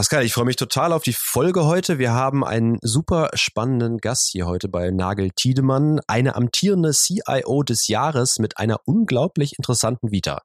[0.00, 1.98] Pascal, ich freue mich total auf die Folge heute.
[1.98, 7.86] Wir haben einen super spannenden Gast hier heute bei Nagel Tiedemann, eine amtierende CIO des
[7.86, 10.40] Jahres mit einer unglaublich interessanten Vita.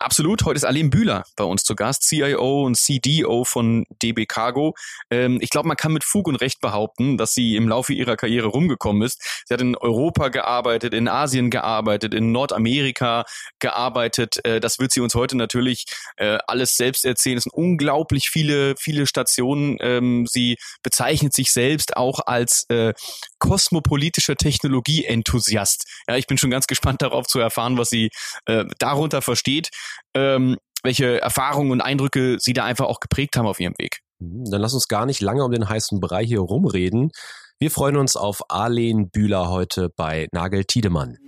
[0.00, 0.44] Absolut.
[0.44, 4.74] Heute ist Aline Bühler bei uns zu Gast, CIO und CDO von DB Cargo.
[5.08, 8.16] Ähm, ich glaube, man kann mit Fug und Recht behaupten, dass sie im Laufe ihrer
[8.16, 9.22] Karriere rumgekommen ist.
[9.46, 13.24] Sie hat in Europa gearbeitet, in Asien gearbeitet, in Nordamerika
[13.60, 14.44] gearbeitet.
[14.44, 15.84] Äh, das wird sie uns heute natürlich
[16.16, 17.38] äh, alles selbst erzählen.
[17.38, 19.78] Es sind unglaublich viele, viele Stationen.
[19.80, 22.94] Ähm, sie bezeichnet sich selbst auch als äh,
[23.38, 25.86] kosmopolitischer Technologie-Enthusiast.
[26.08, 28.10] Ja, ich bin schon ganz gespannt darauf zu erfahren, was sie
[28.46, 29.70] äh, darunter versteht
[30.14, 34.00] ähm, welche Erfahrungen und Eindrücke Sie da einfach auch geprägt haben auf Ihrem Weg.
[34.18, 37.10] Mhm, dann lass uns gar nicht lange um den heißen Brei hier rumreden.
[37.58, 41.18] Wir freuen uns auf Arlen Bühler heute bei Nagel Tiedemann.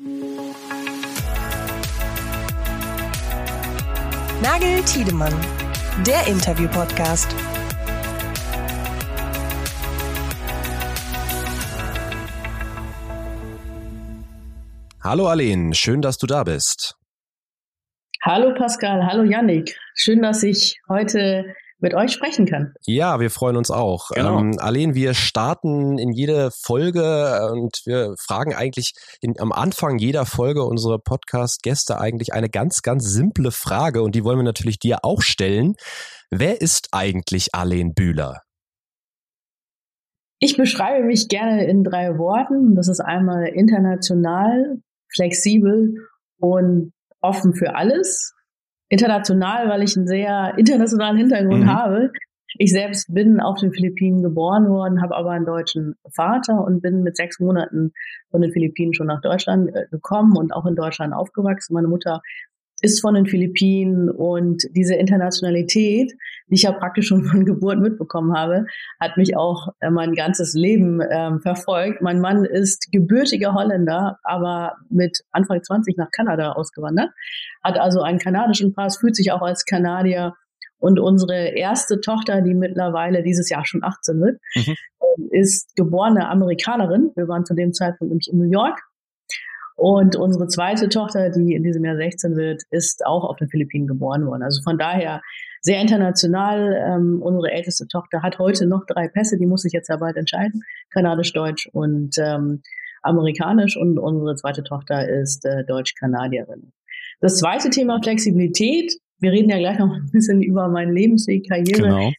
[4.43, 5.35] Nagel Tiedemann,
[6.07, 7.35] der Interview-Podcast.
[15.03, 16.97] Hallo Arlen, schön, dass du da bist.
[18.27, 19.79] Hallo Pascal, hallo Yannick.
[19.95, 21.45] Schön, dass ich heute
[21.79, 22.75] mit euch sprechen kann.
[22.85, 24.09] Ja, wir freuen uns auch.
[24.11, 24.41] Genau.
[24.41, 29.99] Ähm, Aline, wir starten in jede Folge äh, und wir fragen eigentlich in, am Anfang
[29.99, 34.81] jeder Folge unsere Podcast-Gäste eigentlich eine ganz, ganz simple Frage und die wollen wir natürlich
[34.81, 35.77] dir auch stellen.
[36.29, 38.43] Wer ist eigentlich Aline Bühler?
[40.41, 42.75] Ich beschreibe mich gerne in drei Worten.
[42.75, 44.79] Das ist einmal international,
[45.15, 45.95] flexibel
[46.41, 46.93] und
[47.27, 48.33] offen für alles.
[48.89, 51.73] International, weil ich einen sehr internationalen Hintergrund mhm.
[51.73, 52.13] habe.
[52.59, 57.03] Ich selbst bin auf den Philippinen geboren worden, habe aber einen deutschen Vater und bin
[57.03, 57.93] mit sechs Monaten
[58.31, 61.75] von den Philippinen schon nach Deutschland äh, gekommen und auch in Deutschland aufgewachsen.
[61.75, 62.23] Meine Mutter
[62.83, 66.13] ist von den Philippinen und diese Internationalität,
[66.49, 68.67] die ich ja praktisch schon von Geburt mitbekommen habe,
[69.01, 72.03] hat mich auch äh, mein ganzes Leben ähm, verfolgt.
[72.03, 77.11] Mein Mann ist gebürtiger Holländer, aber mit Anfang 20 nach Kanada ausgewandert,
[77.65, 80.35] hat also einen kanadischen Pass, fühlt sich auch als Kanadier
[80.79, 84.75] und unsere erste Tochter, die mittlerweile dieses Jahr schon 18 wird, mhm.
[85.31, 87.13] ist geborene Amerikanerin.
[87.17, 88.79] Wir waren zu dem Zeitpunkt nämlich in New York
[89.77, 93.87] und unsere zweite Tochter, die in diesem Jahr 16 wird, ist auch auf den Philippinen
[93.87, 94.43] geboren worden.
[94.43, 95.21] Also von daher
[95.61, 96.75] sehr international.
[96.75, 100.17] Ähm, unsere älteste Tochter hat heute noch drei Pässe, die muss sich jetzt ja bald
[100.17, 100.63] entscheiden.
[100.91, 102.63] Kanadisch, Deutsch und ähm,
[103.03, 103.77] Amerikanisch.
[103.77, 106.73] Und unsere zweite Tochter ist äh, Deutsch-Kanadierin.
[107.21, 108.95] Das zweite Thema Flexibilität.
[109.19, 111.83] Wir reden ja gleich noch ein bisschen über meinen Lebensweg, Karriere.
[111.83, 112.13] Genau.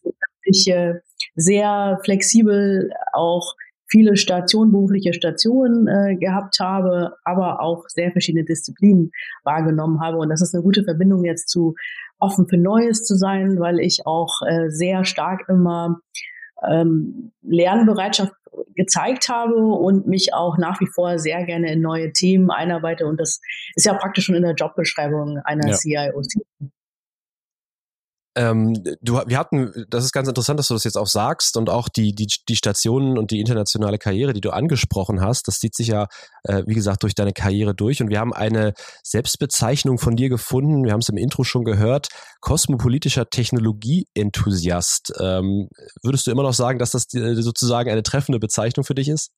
[0.44, 0.95] Ich äh,
[1.35, 3.56] sehr flexibel auch
[3.88, 9.12] viele Stationen, berufliche Stationen äh, gehabt habe, aber auch sehr verschiedene Disziplinen
[9.44, 10.18] wahrgenommen habe.
[10.18, 11.75] Und das ist eine gute Verbindung jetzt zu
[12.20, 16.00] offen für Neues zu sein, weil ich auch äh, sehr stark immer
[16.68, 18.34] ähm, Lernbereitschaft
[18.75, 23.06] gezeigt habe und mich auch nach wie vor sehr gerne in neue Themen einarbeite.
[23.06, 23.40] Und das
[23.75, 25.75] ist ja praktisch schon in der Jobbeschreibung einer ja.
[25.75, 26.22] CIO.
[28.38, 31.72] Ähm, du, wir hatten, das ist ganz interessant, dass du das jetzt auch sagst und
[31.72, 35.75] auch die, die, die Stationen und die internationale Karriere, die du angesprochen hast, das zieht
[35.75, 36.06] sich ja,
[36.44, 40.86] äh, wie gesagt, durch deine Karriere durch und wir haben eine Selbstbezeichnung von dir gefunden,
[40.86, 42.09] wir haben es im Intro schon gehört,
[42.40, 45.14] kosmopolitischer Technologieenthusiast.
[45.19, 45.69] Ähm,
[46.04, 49.31] würdest du immer noch sagen, dass das sozusagen eine treffende Bezeichnung für dich ist?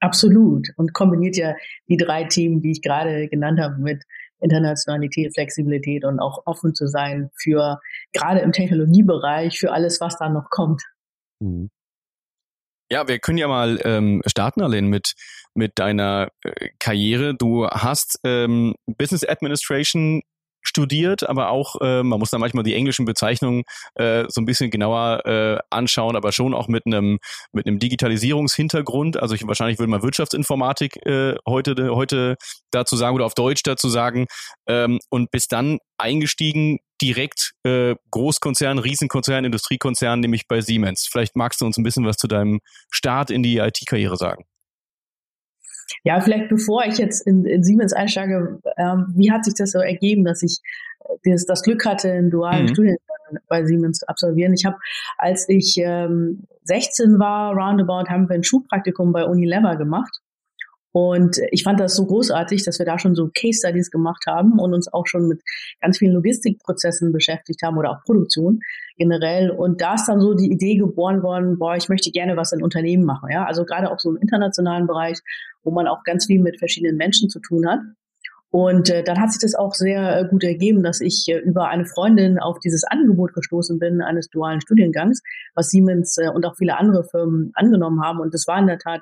[0.00, 1.54] Absolut und kombiniert ja
[1.90, 4.02] die drei Themen, die ich gerade genannt habe, mit
[4.44, 7.80] Internationalität, Flexibilität und auch offen zu sein für
[8.14, 10.82] gerade im Technologiebereich für alles, was da noch kommt.
[11.40, 11.70] Mhm.
[12.90, 15.14] Ja, wir können ja mal ähm, starten, Aline, mit,
[15.54, 17.34] mit deiner äh, Karriere.
[17.34, 20.22] Du hast ähm, Business Administration
[20.64, 23.64] studiert, aber auch, äh, man muss da manchmal die englischen Bezeichnungen
[23.94, 27.18] äh, so ein bisschen genauer äh, anschauen, aber schon auch mit einem
[27.52, 29.20] mit Digitalisierungshintergrund.
[29.20, 32.36] Also ich, wahrscheinlich würde man Wirtschaftsinformatik äh, heute heute
[32.70, 34.26] dazu sagen oder auf Deutsch dazu sagen
[34.66, 41.08] ähm, und bis dann eingestiegen direkt äh, Großkonzern, Riesenkonzern, Industriekonzern, nämlich bei Siemens.
[41.10, 42.60] Vielleicht magst du uns ein bisschen was zu deinem
[42.90, 44.44] Start in die IT-Karriere sagen.
[46.02, 49.78] Ja, vielleicht bevor ich jetzt in, in Siemens einsteige, ähm, wie hat sich das so
[49.78, 50.58] ergeben, dass ich
[51.00, 52.68] äh, das, das Glück hatte, einen dualen mhm.
[52.68, 52.98] Studiengang
[53.48, 54.54] bei Siemens zu absolvieren?
[54.54, 54.76] Ich habe,
[55.18, 60.20] als ich ähm, 16 war, roundabout, haben wir ein Schulpraktikum bei Unilever gemacht.
[60.96, 64.60] Und ich fand das so großartig, dass wir da schon so Case Studies gemacht haben
[64.60, 65.42] und uns auch schon mit
[65.80, 68.60] ganz vielen Logistikprozessen beschäftigt haben oder auch Produktion
[68.96, 69.50] generell.
[69.50, 72.62] Und da ist dann so die Idee geboren worden, boah, ich möchte gerne was in
[72.62, 73.28] Unternehmen machen.
[73.32, 75.18] Ja, also gerade auch so im internationalen Bereich,
[75.64, 77.80] wo man auch ganz viel mit verschiedenen Menschen zu tun hat.
[78.54, 81.70] Und äh, dann hat sich das auch sehr äh, gut ergeben, dass ich äh, über
[81.70, 85.22] eine Freundin auf dieses Angebot gestoßen bin eines dualen Studiengangs,
[85.56, 88.20] was Siemens äh, und auch viele andere Firmen angenommen haben.
[88.20, 89.00] Und das war in der Tat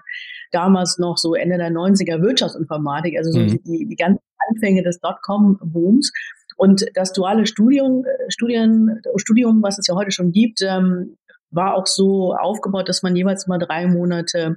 [0.52, 3.62] damals noch so Ende der 90er Wirtschaftsinformatik, also so mhm.
[3.62, 6.12] die, die ganzen Anfänge des Dotcom-Booms.
[6.56, 11.19] Und das duale Studium, äh, Studien, Studium, was es ja heute schon gibt, ähm,
[11.50, 14.56] war auch so aufgebaut, dass man jeweils mal drei Monate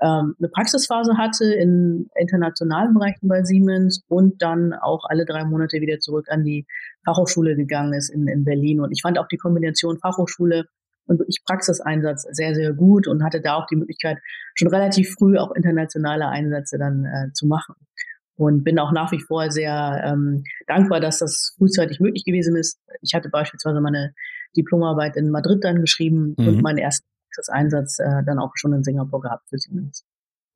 [0.00, 5.80] ähm, eine Praxisphase hatte in internationalen Bereichen bei Siemens und dann auch alle drei Monate
[5.80, 6.66] wieder zurück an die
[7.04, 8.80] Fachhochschule gegangen ist in, in Berlin.
[8.80, 10.64] Und ich fand auch die Kombination Fachhochschule
[11.06, 14.18] und wirklich Praxiseinsatz sehr, sehr gut und hatte da auch die Möglichkeit,
[14.54, 17.74] schon relativ früh auch internationale Einsätze dann äh, zu machen.
[18.36, 22.80] Und bin auch nach wie vor sehr ähm, dankbar, dass das frühzeitig möglich gewesen ist.
[23.00, 24.12] Ich hatte beispielsweise meine
[24.56, 26.48] Diplomarbeit in Madrid dann geschrieben mhm.
[26.48, 27.06] und meinen ersten
[27.48, 30.04] Einsatz äh, dann auch schon in Singapur gehabt für Siemens.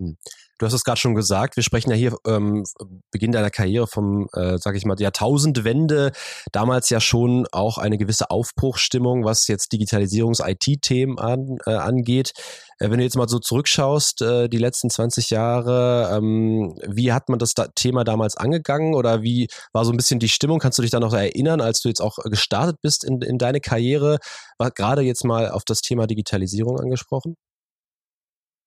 [0.00, 0.16] Hm.
[0.58, 2.64] Du hast es gerade schon gesagt, wir sprechen ja hier ähm,
[3.12, 6.10] Beginn deiner Karriere vom, äh, sag ich mal, Jahrtausendwende,
[6.50, 12.32] damals ja schon auch eine gewisse Aufbruchstimmung, was jetzt Digitalisierungs-IT-Themen an, äh, angeht.
[12.78, 17.28] Äh, wenn du jetzt mal so zurückschaust, äh, die letzten 20 Jahre, ähm, wie hat
[17.28, 20.58] man das da Thema damals angegangen oder wie war so ein bisschen die Stimmung?
[20.58, 23.61] Kannst du dich da noch erinnern, als du jetzt auch gestartet bist in, in deine
[23.61, 24.19] Karriere?
[24.58, 27.37] War gerade jetzt mal auf das Thema Digitalisierung angesprochen?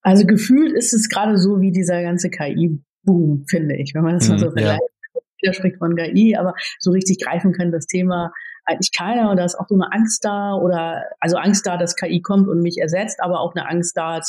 [0.02, 4.30] Also gefühlt ist es gerade so wie dieser ganze KI-Boom, finde ich, wenn man das
[4.30, 4.82] mal so mhm, vergleicht.
[4.82, 5.22] Ja.
[5.44, 8.32] Jeder spricht von KI, aber so richtig greifen kann das Thema
[8.66, 11.96] eigentlich keiner und da ist auch so eine Angst da oder also Angst da, dass
[11.96, 14.20] KI kommt und mich ersetzt, aber auch eine Angst da,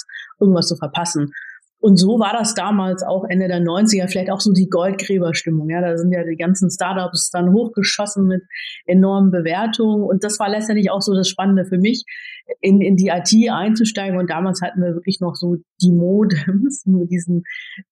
[0.40, 1.32] irgendwas zu verpassen.
[1.82, 5.68] Und so war das damals auch Ende der 90er, vielleicht auch so die Goldgräberstimmung.
[5.68, 8.42] Ja, da sind ja die ganzen Startups dann hochgeschossen mit
[8.86, 10.04] enormen Bewertungen.
[10.04, 12.04] Und das war letztendlich auch so das Spannende für mich,
[12.60, 14.16] in, in die IT einzusteigen.
[14.16, 17.42] Und damals hatten wir wirklich noch so die Modems mit diesen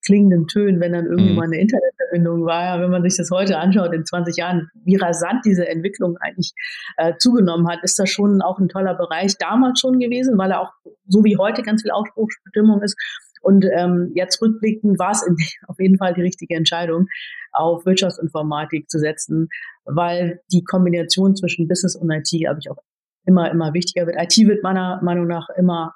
[0.06, 1.36] klingenden Tönen, wenn dann irgendwie mhm.
[1.36, 2.76] mal eine Internetverbindung war.
[2.76, 6.52] Ja, wenn man sich das heute anschaut, in 20 Jahren, wie rasant diese Entwicklung eigentlich
[6.96, 10.60] äh, zugenommen hat, ist das schon auch ein toller Bereich damals schon gewesen, weil er
[10.60, 10.70] auch
[11.08, 12.96] so wie heute ganz viel Ausspruchsbestimmung ist
[13.40, 15.24] und ähm, jetzt rückblickend war es
[15.66, 17.06] auf jeden Fall die richtige Entscheidung,
[17.52, 19.48] auf Wirtschaftsinformatik zu setzen,
[19.84, 22.78] weil die Kombination zwischen Business und IT, glaube ich, auch
[23.26, 24.16] immer, immer wichtiger wird.
[24.20, 25.94] IT wird meiner Meinung nach immer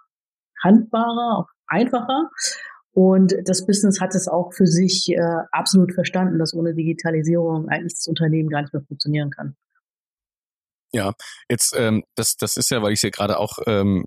[0.62, 2.30] handbarer, auch einfacher.
[2.92, 5.20] Und das Business hat es auch für sich äh,
[5.50, 9.56] absolut verstanden, dass ohne Digitalisierung eigentlich das Unternehmen gar nicht mehr funktionieren kann.
[10.92, 11.12] Ja,
[11.50, 14.04] jetzt ähm, das das ist ja, weil ich es ja gerade auch ähm,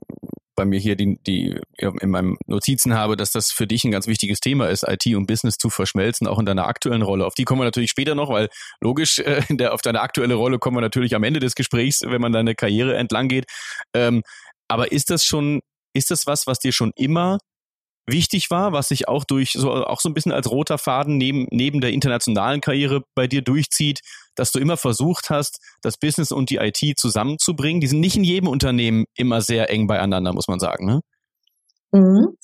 [0.58, 4.08] bei mir hier die, die in meinem Notizen habe, dass das für dich ein ganz
[4.08, 7.26] wichtiges Thema ist, IT und Business zu verschmelzen, auch in deiner aktuellen Rolle.
[7.26, 8.50] Auf die kommen wir natürlich später noch, weil
[8.82, 12.20] logisch, äh, der, auf deine aktuelle Rolle kommen wir natürlich am Ende des Gesprächs, wenn
[12.20, 13.46] man deine Karriere entlang geht.
[13.94, 14.24] Ähm,
[14.68, 15.62] aber ist das schon,
[15.94, 17.38] ist das was, was dir schon immer
[18.08, 21.48] wichtig war, was sich auch durch so auch so ein bisschen als roter Faden neben
[21.52, 24.00] neben der internationalen Karriere bei dir durchzieht,
[24.36, 27.82] dass du immer versucht hast, das Business und die IT zusammenzubringen.
[27.82, 30.86] Die sind nicht in jedem Unternehmen immer sehr eng beieinander, muss man sagen.
[30.86, 31.02] Ne?
[31.92, 32.38] Mhm.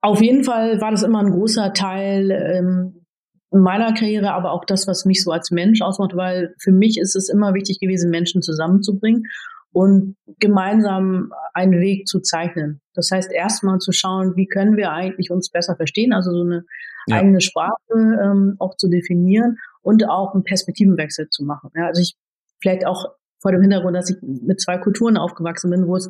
[0.00, 3.06] Auf jeden Fall war das immer ein großer Teil ähm,
[3.50, 7.16] meiner Karriere, aber auch das, was mich so als Mensch ausmacht, weil für mich ist
[7.16, 9.24] es immer wichtig gewesen, Menschen zusammenzubringen
[9.74, 12.80] und gemeinsam einen Weg zu zeichnen.
[12.94, 16.64] Das heißt, erstmal zu schauen, wie können wir eigentlich uns besser verstehen, also so eine
[17.08, 17.16] ja.
[17.16, 21.70] eigene Sprache ähm, auch zu definieren und auch einen Perspektivenwechsel zu machen.
[21.74, 22.14] Ja, also ich
[22.62, 26.08] vielleicht auch vor dem Hintergrund, dass ich mit zwei Kulturen aufgewachsen bin, wo es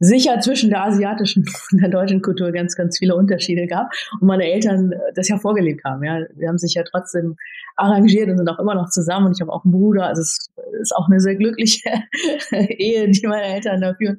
[0.00, 4.44] sicher zwischen der asiatischen und der deutschen Kultur ganz, ganz viele Unterschiede gab und meine
[4.44, 6.04] Eltern das ja vorgelebt haben.
[6.04, 7.36] Ja, wir haben sich ja trotzdem
[7.76, 10.06] arrangiert und sind auch immer noch zusammen und ich habe auch einen Bruder.
[10.06, 10.48] Also es
[10.80, 11.90] ist auch eine sehr glückliche
[12.52, 14.18] Ehe, die meine Eltern da führen.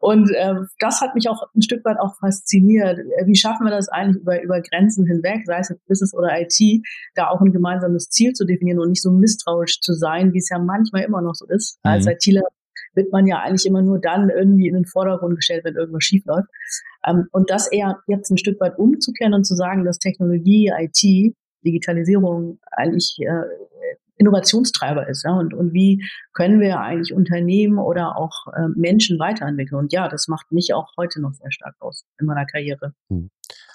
[0.00, 2.98] Und ähm, das hat mich auch ein Stück weit auch fasziniert.
[3.24, 7.28] Wie schaffen wir das eigentlich über, über Grenzen hinweg, sei es Business oder IT, da
[7.28, 10.58] auch ein gemeinsames Ziel zu definieren und nicht so misstrauisch zu sein, wie es ja
[10.58, 11.78] manchmal immer noch so ist.
[11.84, 11.90] Mhm.
[11.90, 12.42] Als ITler
[12.94, 16.24] wird man ja eigentlich immer nur dann irgendwie in den Vordergrund gestellt, wenn irgendwas schief
[16.26, 16.48] läuft.
[17.06, 21.34] Ähm, und das eher jetzt ein Stück weit umzukehren und zu sagen, dass Technologie, IT,
[21.64, 23.42] Digitalisierung eigentlich äh,
[24.16, 25.24] Innovationstreiber ist.
[25.24, 25.32] Ja?
[25.38, 26.04] Und, und wie
[26.34, 29.78] können wir eigentlich Unternehmen oder auch äh, Menschen weiterentwickeln?
[29.78, 32.92] Und ja, das macht mich auch heute noch sehr stark aus in meiner Karriere.
[33.08, 33.30] Hm.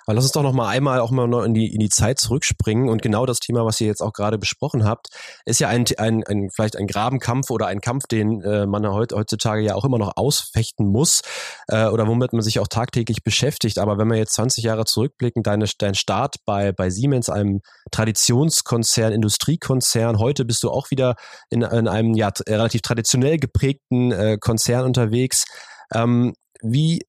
[0.05, 2.89] Aber lass uns doch noch mal einmal auch mal in die, in die Zeit zurückspringen
[2.89, 5.07] und genau das Thema, was ihr jetzt auch gerade besprochen habt,
[5.45, 9.61] ist ja ein, ein, ein vielleicht ein Grabenkampf oder ein Kampf, den äh, man heutzutage
[9.61, 11.21] ja auch immer noch ausfechten muss
[11.67, 13.79] äh, oder womit man sich auch tagtäglich beschäftigt.
[13.79, 19.11] Aber wenn wir jetzt 20 Jahre zurückblicken, deine, dein Start bei, bei Siemens, einem Traditionskonzern,
[19.13, 21.15] Industriekonzern, heute bist du auch wieder
[21.49, 25.45] in, in einem ja, relativ traditionell geprägten äh, Konzern unterwegs.
[25.93, 27.01] Ähm, wie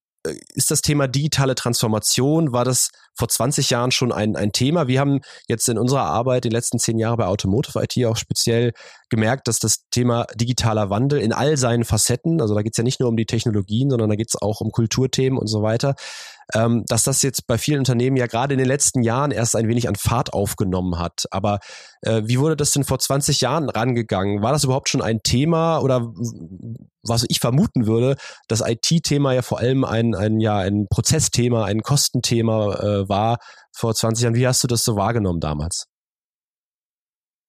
[0.54, 4.88] ist das Thema digitale Transformation, war das vor 20 Jahren schon ein, ein Thema.
[4.88, 8.72] Wir haben jetzt in unserer Arbeit die letzten zehn Jahre bei Automotive IT auch speziell
[9.08, 12.84] gemerkt, dass das Thema digitaler Wandel in all seinen Facetten, also da geht es ja
[12.84, 15.94] nicht nur um die Technologien, sondern da geht es auch um Kulturthemen und so weiter,
[16.54, 19.68] ähm, dass das jetzt bei vielen Unternehmen ja gerade in den letzten Jahren erst ein
[19.68, 21.24] wenig an Fahrt aufgenommen hat.
[21.30, 21.58] Aber
[22.02, 24.42] äh, wie wurde das denn vor 20 Jahren rangegangen?
[24.42, 26.12] War das überhaupt schon ein Thema oder
[27.08, 28.16] was ich vermuten würde,
[28.48, 33.38] das IT-Thema ja vor allem ein, ein, ja, ein Prozessthema, ein Kostenthema äh, war
[33.76, 34.34] vor 20 Jahren.
[34.34, 35.86] Wie hast du das so wahrgenommen damals?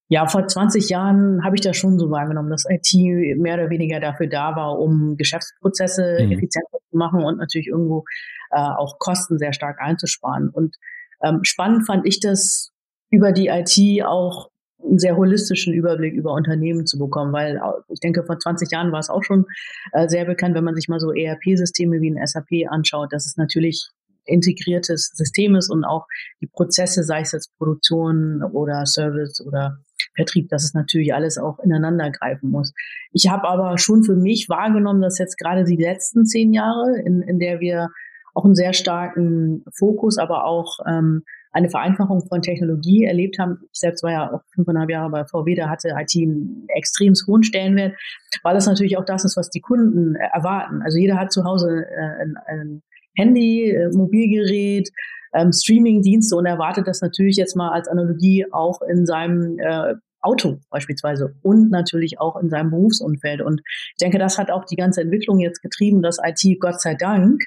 [0.10, 2.94] Ja, vor 20 Jahren habe ich das schon so wahrgenommen, dass IT
[3.38, 6.32] mehr oder weniger dafür da war, um Geschäftsprozesse mhm.
[6.32, 8.04] effizienter machen und natürlich irgendwo
[8.52, 10.50] äh, auch Kosten sehr stark einzusparen.
[10.50, 10.76] Und
[11.24, 12.72] ähm, spannend fand ich das,
[13.10, 14.50] über die IT auch
[14.84, 19.00] einen sehr holistischen Überblick über Unternehmen zu bekommen, weil ich denke, vor 20 Jahren war
[19.00, 19.46] es auch schon
[19.94, 23.38] äh, sehr bekannt, wenn man sich mal so ERP-Systeme wie ein SAP anschaut, dass es
[23.38, 23.90] natürlich
[24.26, 26.06] integriertes System ist und auch
[26.42, 29.78] die Prozesse, sei es jetzt Produktion oder Service oder
[30.18, 32.74] Vertrieb, dass es natürlich alles auch ineinander greifen muss.
[33.14, 37.22] Ich habe aber schon für mich wahrgenommen, dass jetzt gerade die letzten zehn Jahre, in,
[37.22, 37.90] in der wir
[38.34, 43.60] auch einen sehr starken Fokus, aber auch ähm, eine Vereinfachung von Technologie erlebt haben.
[43.72, 47.44] Ich selbst war ja auch fünfeinhalb Jahre bei VW, da hatte IT einen extrem hohen
[47.44, 47.96] Stellenwert,
[48.44, 50.82] weil das natürlich auch das ist, was die Kunden erwarten.
[50.84, 52.84] Also jeder hat zu Hause äh, ein, ein
[53.16, 54.92] Handy, äh, Mobilgerät,
[55.34, 60.60] ähm, Streaming-Dienste und erwartet das natürlich jetzt mal als Analogie auch in seinem äh, Auto
[60.70, 63.42] beispielsweise und natürlich auch in seinem Berufsumfeld.
[63.42, 66.96] Und ich denke, das hat auch die ganze Entwicklung jetzt getrieben, dass IT Gott sei
[66.96, 67.44] Dank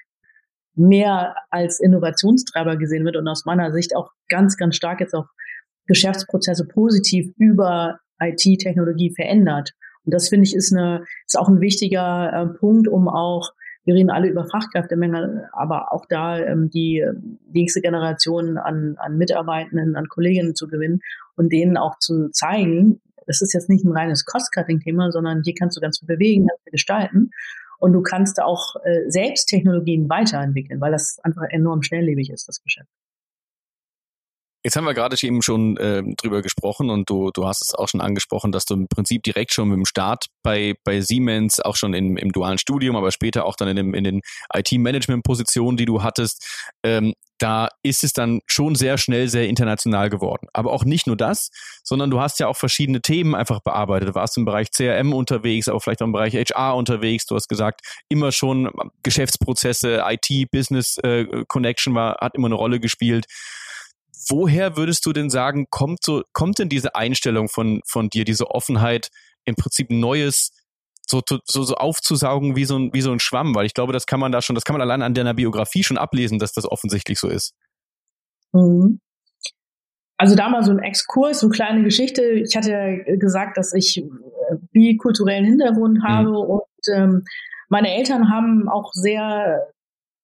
[0.75, 5.27] mehr als Innovationstreiber gesehen wird und aus meiner Sicht auch ganz, ganz stark jetzt auch
[5.87, 9.73] Geschäftsprozesse positiv über IT-Technologie verändert.
[10.05, 13.53] Und das finde ich ist eine, ist auch ein wichtiger äh, Punkt, um auch
[13.91, 17.05] wir reden alle über Fachkräftemangel, aber auch da ähm, die,
[17.49, 21.01] die nächste Generation an, an Mitarbeitenden, an Kolleginnen zu gewinnen
[21.35, 25.77] und denen auch zu zeigen, das ist jetzt nicht ein reines Cost-Cutting-Thema, sondern hier kannst
[25.77, 27.31] du ganz viel bewegen, ganz viel gestalten.
[27.81, 32.63] Und du kannst auch äh, selbst Technologien weiterentwickeln, weil das einfach enorm schnelllebig ist, das
[32.63, 32.89] Geschäft.
[34.63, 37.89] Jetzt haben wir gerade eben schon äh, drüber gesprochen und du, du hast es auch
[37.89, 41.77] schon angesprochen, dass du im Prinzip direkt schon mit dem Start bei, bei Siemens, auch
[41.77, 44.21] schon in, im dualen Studium, aber später auch dann in, dem, in den
[44.55, 46.47] IT-Management-Positionen, die du hattest,
[46.83, 50.47] ähm, da ist es dann schon sehr schnell sehr international geworden.
[50.53, 51.51] Aber auch nicht nur das,
[51.83, 54.11] sondern du hast ja auch verschiedene Themen einfach bearbeitet.
[54.11, 57.25] Du warst im Bereich CRM unterwegs, aber vielleicht auch im Bereich HR unterwegs.
[57.25, 58.71] Du hast gesagt, immer schon
[59.03, 63.25] Geschäftsprozesse, IT, Business äh, Connection war, hat immer eine Rolle gespielt
[64.31, 68.51] woher würdest du denn sagen, kommt so, kommt denn diese Einstellung von, von dir, diese
[68.51, 69.11] Offenheit,
[69.45, 70.53] im Prinzip Neues
[71.07, 73.55] so, so, so aufzusaugen wie so, ein, wie so ein Schwamm?
[73.55, 75.83] Weil ich glaube, das kann man da schon, das kann man allein an deiner Biografie
[75.83, 77.55] schon ablesen, dass das offensichtlich so ist.
[78.53, 79.01] Mhm.
[80.17, 82.23] Also da mal so ein Exkurs, so eine kleine Geschichte.
[82.23, 84.05] Ich hatte ja gesagt, dass ich äh,
[84.71, 86.03] bikulturellen Hintergrund mhm.
[86.03, 86.37] habe mhm.
[86.37, 87.25] und ähm,
[87.69, 89.73] meine Eltern haben auch sehr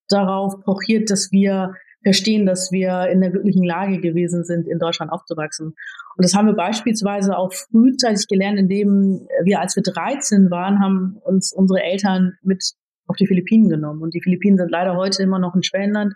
[0.08, 1.74] darauf pochiert, dass wir
[2.06, 5.74] verstehen, dass wir in der glücklichen Lage gewesen sind, in Deutschland aufzuwachsen.
[6.16, 11.16] Und das haben wir beispielsweise auch frühzeitig gelernt, indem wir, als wir 13 waren, haben
[11.24, 12.62] uns unsere Eltern mit
[13.08, 14.02] auf die Philippinen genommen.
[14.02, 16.14] Und die Philippinen sind leider heute immer noch ein Schwellenland,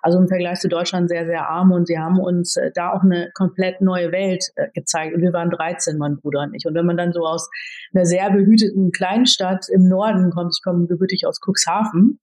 [0.00, 1.72] also im Vergleich zu Deutschland sehr, sehr arm.
[1.72, 5.12] Und sie haben uns äh, da auch eine komplett neue Welt äh, gezeigt.
[5.16, 6.66] Und wir waren 13, mein Bruder und ich.
[6.66, 7.50] Und wenn man dann so aus
[7.92, 12.20] einer sehr behüteten Kleinstadt im Norden kommt, ich komme gebürtig aus Cuxhaven,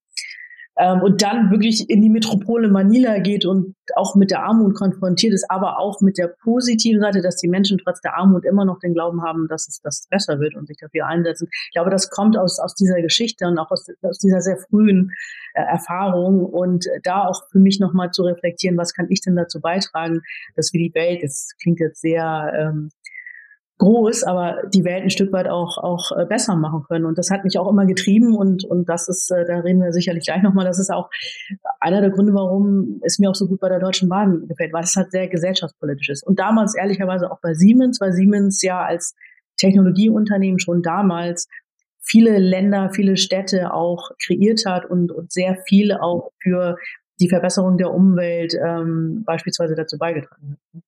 [0.80, 5.34] ähm, und dann wirklich in die Metropole Manila geht und auch mit der Armut konfrontiert
[5.34, 8.80] ist, aber auch mit der positiven Seite, dass die Menschen trotz der Armut immer noch
[8.80, 11.50] den Glauben haben, dass es das besser wird und sich dafür einsetzen.
[11.52, 15.12] Ich glaube, das kommt aus, aus dieser Geschichte und auch aus, aus dieser sehr frühen
[15.54, 19.36] äh, Erfahrung und äh, da auch für mich nochmal zu reflektieren, was kann ich denn
[19.36, 20.22] dazu beitragen,
[20.56, 22.90] dass wir die Welt, das klingt jetzt sehr ähm,
[23.80, 27.06] groß, aber die Welt ein Stück weit auch, auch äh, besser machen können.
[27.06, 29.92] Und das hat mich auch immer getrieben und, und das ist, äh, da reden wir
[29.94, 31.10] sicherlich gleich nochmal, das ist auch
[31.80, 34.84] einer der Gründe, warum es mir auch so gut bei der Deutschen Bahn gefällt, weil
[34.84, 36.28] es halt sehr gesellschaftspolitisch ist.
[36.28, 39.16] Und damals ehrlicherweise auch bei Siemens, weil Siemens ja als
[39.58, 41.48] Technologieunternehmen schon damals
[42.02, 46.76] viele Länder, viele Städte auch kreiert hat und, und sehr viel auch für
[47.22, 50.84] die Verbesserung der Umwelt ähm, beispielsweise dazu beigetragen hat.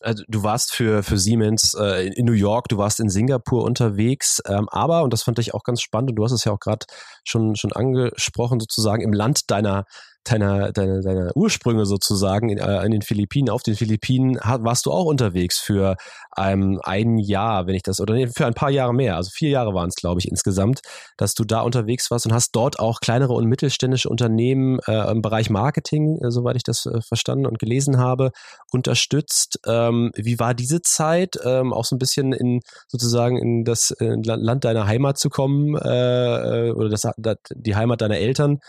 [0.00, 4.42] Also du warst für, für Siemens äh, in New York, du warst in Singapur unterwegs,
[4.46, 6.58] ähm, aber, und das fand ich auch ganz spannend, und du hast es ja auch
[6.58, 6.86] gerade
[7.24, 9.84] schon, schon angesprochen, sozusagen im Land deiner,
[10.24, 14.92] deiner, deiner, deiner Ursprünge sozusagen in, äh, in den Philippinen, auf den Philippinen warst du
[14.92, 15.96] auch unterwegs für
[16.36, 19.50] ähm, ein Jahr, wenn ich das, oder nee, für ein paar Jahre mehr, also vier
[19.50, 20.80] Jahre waren es, glaube ich, insgesamt,
[21.16, 25.22] dass du da unterwegs warst und hast dort auch kleinere und mittelständische Unternehmen äh, im
[25.22, 28.30] Bereich Marketing, äh, soweit ich das äh, verstanden und gelesen habe,
[28.70, 29.58] unterstützt.
[29.66, 34.16] Ähm, wie war diese Zeit, ähm, auch so ein bisschen in sozusagen in das äh,
[34.22, 37.08] Land deiner Heimat zu kommen äh, äh, oder das,
[37.54, 38.60] die Heimat deiner Eltern?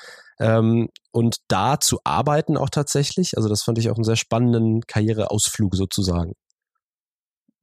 [0.41, 3.33] Ähm, und da zu arbeiten auch tatsächlich.
[3.37, 6.33] Also das fand ich auch einen sehr spannenden Karriereausflug sozusagen.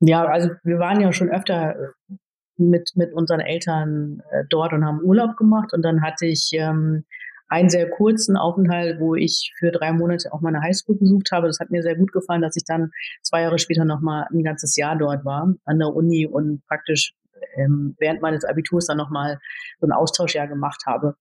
[0.00, 2.14] Ja, also wir waren ja schon öfter äh,
[2.56, 7.04] mit, mit unseren Eltern äh, dort und haben Urlaub gemacht und dann hatte ich ähm,
[7.48, 11.46] einen sehr kurzen Aufenthalt, wo ich für drei Monate auch meine Highschool besucht habe.
[11.46, 12.90] Das hat mir sehr gut gefallen, dass ich dann
[13.22, 17.14] zwei Jahre später nochmal ein ganzes Jahr dort war an der Uni und praktisch
[17.56, 19.38] ähm, während meines Abiturs dann nochmal
[19.80, 21.14] so ein Austauschjahr gemacht habe.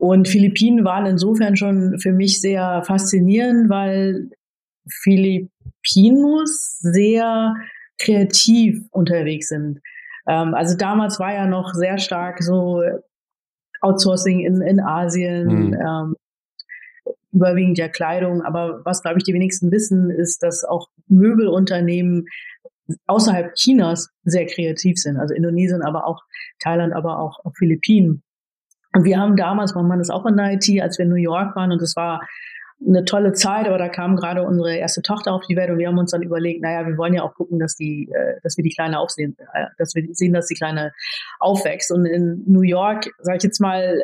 [0.00, 4.30] Und Philippinen waren insofern schon für mich sehr faszinierend, weil
[4.88, 7.54] Filipinos sehr
[7.98, 9.80] kreativ unterwegs sind.
[10.26, 12.82] Ähm, also damals war ja noch sehr stark so
[13.82, 15.74] Outsourcing in, in Asien, mhm.
[15.74, 16.16] ähm,
[17.32, 18.40] überwiegend ja Kleidung.
[18.40, 22.24] Aber was, glaube ich, die wenigsten wissen, ist, dass auch Möbelunternehmen
[23.06, 25.18] außerhalb Chinas sehr kreativ sind.
[25.18, 26.22] Also Indonesien, aber auch
[26.58, 28.22] Thailand, aber auch, auch Philippinen.
[28.92, 31.16] Und wir haben damals, mein Mann ist auch in der IT, als wir in New
[31.16, 32.20] York waren und es war
[32.86, 35.88] eine tolle Zeit, aber da kam gerade unsere erste Tochter auf die Welt und wir
[35.88, 38.64] haben uns dann überlegt, naja, wir wollen ja auch gucken, dass die, äh, dass wir
[38.64, 40.92] die Kleine aufsehen, äh, dass wir sehen, dass die Kleine
[41.40, 41.92] aufwächst.
[41.92, 44.00] Und in New York, sage ich jetzt mal,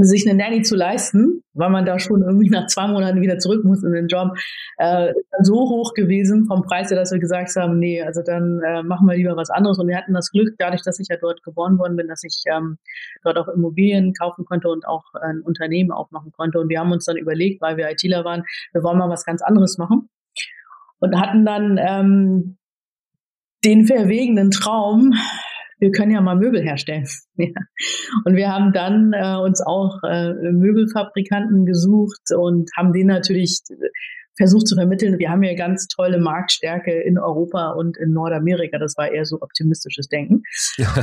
[0.00, 3.64] sich eine Nanny zu leisten, weil man da schon irgendwie nach zwei Monaten wieder zurück
[3.64, 4.36] muss in den Job,
[4.78, 8.82] äh, so hoch gewesen vom Preis her, dass wir gesagt haben, nee, also dann äh,
[8.82, 9.78] machen wir lieber was anderes.
[9.78, 12.42] Und wir hatten das Glück, dadurch, dass ich ja dort geboren worden bin, dass ich
[12.50, 12.78] ähm,
[13.22, 16.58] dort auch Immobilien kaufen konnte und auch ein Unternehmen aufmachen konnte.
[16.58, 19.42] Und wir haben uns dann überlegt, weil wir ITler waren, wir wollen mal was ganz
[19.42, 20.08] anderes machen.
[21.00, 22.56] Und hatten dann ähm,
[23.64, 25.12] den verwegenen Traum,
[25.82, 27.06] wir können ja mal Möbel herstellen.
[27.36, 27.48] Ja.
[28.26, 33.62] Und wir haben dann äh, uns auch äh, Möbelfabrikanten gesucht und haben denen natürlich
[34.36, 38.78] versucht zu vermitteln, wir haben ja ganz tolle Marktstärke in Europa und in Nordamerika.
[38.78, 40.42] Das war eher so optimistisches Denken.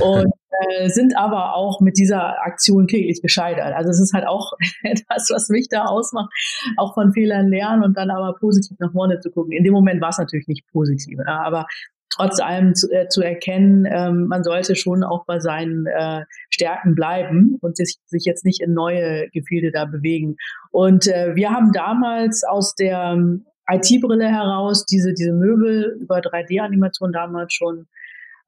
[0.01, 3.73] und äh, sind aber auch mit dieser Aktion kläglich gescheitert.
[3.73, 6.31] Also es ist halt auch etwas, was mich da ausmacht,
[6.77, 9.51] auch von Fehlern lernen und dann aber positiv nach vorne zu gucken.
[9.51, 11.65] In dem Moment war es natürlich nicht positiv, aber
[12.09, 16.95] trotz allem zu, äh, zu erkennen, ähm, man sollte schon auch bei seinen äh, Stärken
[16.95, 20.35] bleiben und sich, sich jetzt nicht in neue Gefilde da bewegen.
[20.71, 27.11] Und äh, wir haben damals aus der ähm, IT-Brille heraus diese, diese Möbel über 3D-Animation
[27.11, 27.87] damals schon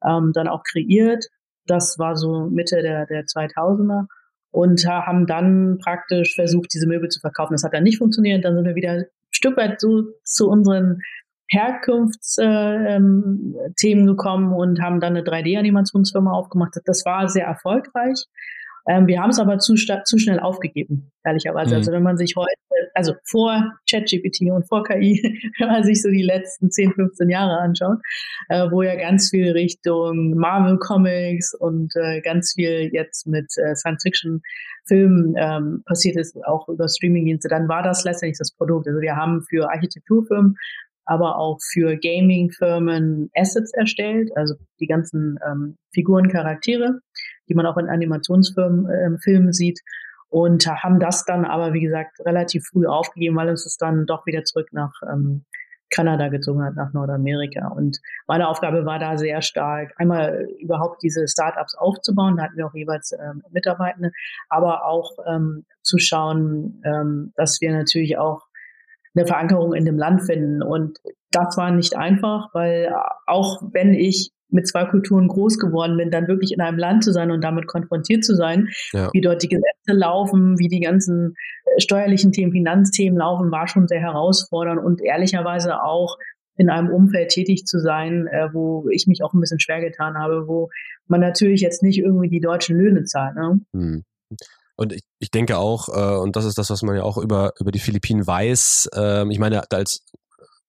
[0.04, 1.26] ähm, dann auch kreiert.
[1.66, 4.06] Das war so Mitte der, der 2000er
[4.50, 7.54] und haben dann praktisch versucht, diese Möbel zu verkaufen.
[7.54, 8.44] Das hat dann nicht funktioniert.
[8.44, 11.00] Dann sind wir wieder ein Stück weit so zu unseren
[11.52, 16.78] Herkunftsthemen äh, ähm, gekommen und haben dann eine 3D-Animationsfirma aufgemacht.
[16.86, 18.26] Das war sehr erfolgreich.
[18.88, 21.70] Ähm, wir haben es aber zu, zu schnell aufgegeben, ehrlicherweise.
[21.70, 21.76] Mhm.
[21.76, 22.50] Also wenn man sich heute,
[22.94, 25.22] also vor ChatGPT und vor KI,
[25.58, 27.98] wenn man sich so die letzten 10, 15 Jahre anschaut,
[28.48, 33.76] äh, wo ja ganz viel Richtung Marvel Comics und äh, ganz viel jetzt mit äh,
[33.76, 34.42] Science Fiction
[34.86, 38.88] Filmen ähm, passiert ist, auch über Streamingdienste, dann war das letztendlich das Produkt.
[38.88, 40.56] Also wir haben für Architekturfirmen
[41.12, 47.00] aber auch für Gaming-Firmen Assets erstellt, also die ganzen ähm, Figuren, Charaktere,
[47.48, 49.80] die man auch in Animationsfilmen äh, Filmen sieht
[50.30, 54.24] und haben das dann aber, wie gesagt, relativ früh aufgegeben, weil uns das dann doch
[54.24, 55.44] wieder zurück nach ähm,
[55.90, 57.68] Kanada gezogen hat, nach Nordamerika.
[57.68, 62.66] Und meine Aufgabe war da sehr stark, einmal überhaupt diese Startups aufzubauen, da hatten wir
[62.66, 64.12] auch jeweils ähm, Mitarbeitende,
[64.48, 68.46] aber auch ähm, zu schauen, ähm, dass wir natürlich auch
[69.14, 70.62] eine Verankerung in dem Land finden.
[70.62, 70.98] Und
[71.30, 72.94] das war nicht einfach, weil
[73.26, 77.12] auch wenn ich mit zwei Kulturen groß geworden bin, dann wirklich in einem Land zu
[77.12, 79.08] sein und damit konfrontiert zu sein, ja.
[79.12, 83.88] wie dort die Gesetze laufen, wie die ganzen äh, steuerlichen Themen, Finanzthemen laufen, war schon
[83.88, 86.18] sehr herausfordernd und ehrlicherweise auch
[86.56, 90.18] in einem Umfeld tätig zu sein, äh, wo ich mich auch ein bisschen schwer getan
[90.18, 90.68] habe, wo
[91.06, 93.34] man natürlich jetzt nicht irgendwie die deutschen Löhne zahlt.
[93.36, 93.60] Ne?
[93.72, 94.04] Hm.
[94.82, 97.52] Und ich, ich denke auch, äh, und das ist das, was man ja auch über,
[97.60, 100.00] über die Philippinen weiß, äh, ich meine, als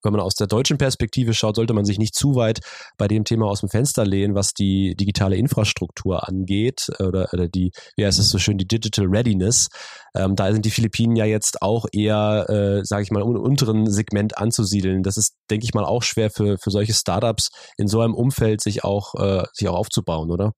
[0.04, 2.60] wenn man aus der deutschen Perspektive schaut, sollte man sich nicht zu weit
[2.98, 7.72] bei dem Thema aus dem Fenster lehnen, was die digitale Infrastruktur angeht oder, oder die,
[7.96, 9.70] wie heißt es so schön, die Digital Readiness.
[10.16, 13.90] Ähm, da sind die Philippinen ja jetzt auch eher, äh, sage ich mal, im unteren
[13.90, 15.04] Segment anzusiedeln.
[15.04, 18.62] Das ist, denke ich mal, auch schwer für, für solche Startups in so einem Umfeld
[18.62, 20.52] sich auch, äh, sich auch aufzubauen, oder?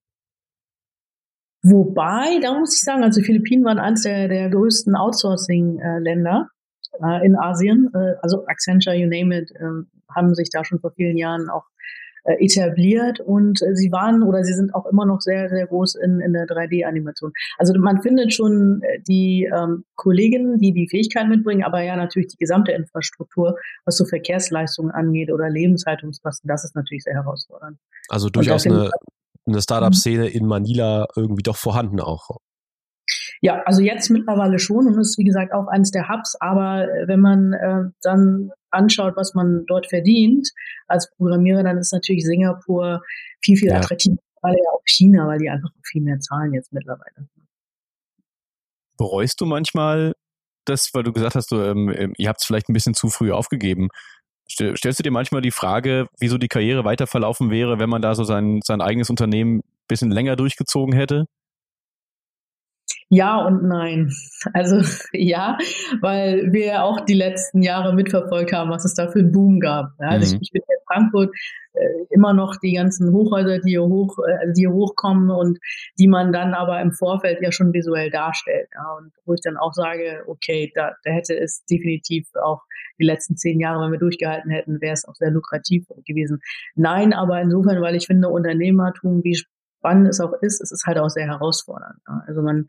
[1.62, 6.48] Wobei, da muss ich sagen, also Philippinen waren eines der, der größten Outsourcing-Länder
[7.02, 7.90] äh, in Asien.
[7.94, 11.64] Äh, also Accenture, you name it, äh, haben sich da schon vor vielen Jahren auch
[12.26, 15.94] äh, etabliert und äh, sie waren oder sie sind auch immer noch sehr, sehr groß
[15.94, 17.32] in, in der 3D-Animation.
[17.56, 22.26] Also man findet schon äh, die ähm, Kolleginnen, die die Fähigkeit mitbringen, aber ja natürlich
[22.28, 27.78] die gesamte Infrastruktur, was so Verkehrsleistungen angeht oder Lebenshaltungskosten, das ist natürlich sehr herausfordernd.
[28.08, 28.90] Also durchaus eine,
[29.46, 32.38] eine Startup-Szene in Manila irgendwie doch vorhanden auch.
[33.40, 37.06] Ja, also jetzt mittlerweile schon und ist wie gesagt auch eines der Hubs, aber äh,
[37.06, 40.50] wenn man äh, dann anschaut, was man dort verdient
[40.86, 43.02] als Programmierer, dann ist natürlich Singapur
[43.44, 43.76] viel, viel ja.
[43.76, 47.28] attraktiver, weil ja auch China, weil die einfach viel mehr zahlen jetzt mittlerweile.
[48.96, 50.14] Bereust du manchmal
[50.64, 53.08] das, weil du gesagt hast, du, ähm, ähm ihr habt es vielleicht ein bisschen zu
[53.08, 53.88] früh aufgegeben.
[54.48, 58.14] Stellst du dir manchmal die Frage, wieso die Karriere weiter verlaufen wäre, wenn man da
[58.14, 61.26] so sein, sein eigenes Unternehmen bisschen länger durchgezogen hätte?
[63.08, 64.12] Ja und nein.
[64.52, 64.80] Also
[65.12, 65.58] ja,
[66.00, 69.90] weil wir auch die letzten Jahre mitverfolgt haben, was es da für einen Boom gab.
[69.98, 70.40] Also mhm.
[70.40, 71.34] ich, ich bin in Frankfurt
[71.74, 75.58] äh, immer noch die ganzen Hochhäuser, die hier hoch, äh, die hier hochkommen und
[75.98, 78.68] die man dann aber im Vorfeld ja schon visuell darstellt.
[78.74, 82.62] Ja, und wo ich dann auch sage, okay, da, da hätte es definitiv auch
[82.98, 86.40] die letzten zehn Jahre, wenn wir durchgehalten hätten, wäre es auch sehr lukrativ gewesen.
[86.74, 90.98] Nein, aber insofern, weil ich finde, Unternehmertum, wie spannend es auch ist, es ist halt
[90.98, 92.00] auch sehr herausfordernd.
[92.26, 92.68] Also man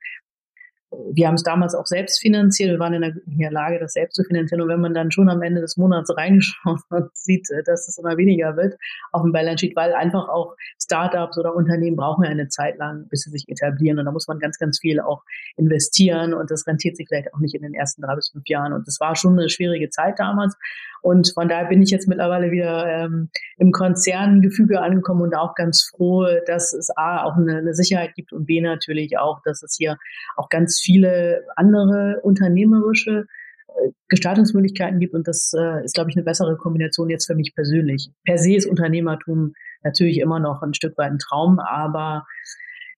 [0.91, 3.93] wir haben es damals auch selbst finanziert, wir waren in der, in der, Lage, das
[3.93, 4.61] selbst zu finanzieren.
[4.61, 7.97] Und wenn man dann schon am Ende des Monats reinschaut und sieht, äh, dass es
[7.97, 8.75] immer weniger wird
[9.11, 13.07] auf dem Balance Sheet, weil einfach auch Startups oder Unternehmen brauchen ja eine Zeit lang,
[13.09, 13.99] bis sie sich etablieren.
[13.99, 15.23] Und da muss man ganz, ganz viel auch
[15.57, 18.73] investieren und das rentiert sich vielleicht auch nicht in den ersten drei bis fünf Jahren.
[18.73, 20.55] Und das war schon eine schwierige Zeit damals.
[21.01, 25.83] Und von daher bin ich jetzt mittlerweile wieder ähm, im Konzerngefüge angekommen und auch ganz
[25.83, 29.75] froh, dass es A, auch eine, eine Sicherheit gibt und B, natürlich auch, dass es
[29.77, 29.97] hier
[30.35, 33.25] auch ganz viele andere unternehmerische
[33.67, 37.53] äh, Gestaltungsmöglichkeiten gibt und das äh, ist, glaube ich, eine bessere Kombination jetzt für mich
[37.55, 38.11] persönlich.
[38.25, 42.25] Per se ist Unternehmertum natürlich immer noch ein Stück weit ein Traum, aber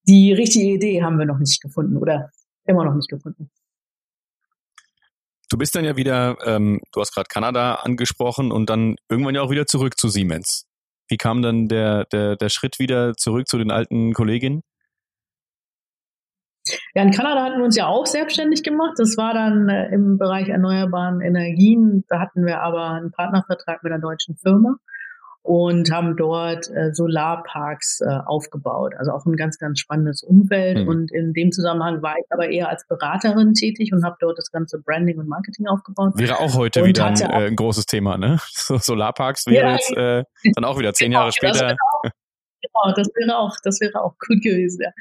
[0.07, 2.31] die richtige Idee haben wir noch nicht gefunden oder
[2.65, 3.49] immer noch nicht gefunden.
[5.49, 9.41] Du bist dann ja wieder, ähm, du hast gerade Kanada angesprochen und dann irgendwann ja
[9.41, 10.67] auch wieder zurück zu Siemens.
[11.07, 14.61] Wie kam dann der, der, der Schritt wieder zurück zu den alten Kolleginnen?
[16.93, 18.93] Ja, in Kanada hatten wir uns ja auch selbstständig gemacht.
[18.97, 22.05] Das war dann äh, im Bereich erneuerbaren Energien.
[22.09, 24.75] Da hatten wir aber einen Partnervertrag mit einer deutschen Firma
[25.41, 28.93] und haben dort äh, Solarparks äh, aufgebaut.
[28.97, 30.79] Also auch ein ganz, ganz spannendes Umfeld.
[30.79, 30.87] Mhm.
[30.87, 34.51] Und in dem Zusammenhang war ich aber eher als Beraterin tätig und habe dort das
[34.51, 36.13] ganze Branding und Marketing aufgebaut.
[36.15, 38.39] Wäre auch heute und wieder ein, äh, ein, großes Thema, ne?
[38.51, 40.23] So Solarparks wäre ja, jetzt äh,
[40.55, 41.67] dann auch wieder zehn Jahre genau, später.
[41.69, 42.13] Genau,
[42.95, 44.81] das wäre auch, das wäre auch gut gewesen.
[44.81, 44.91] Ja.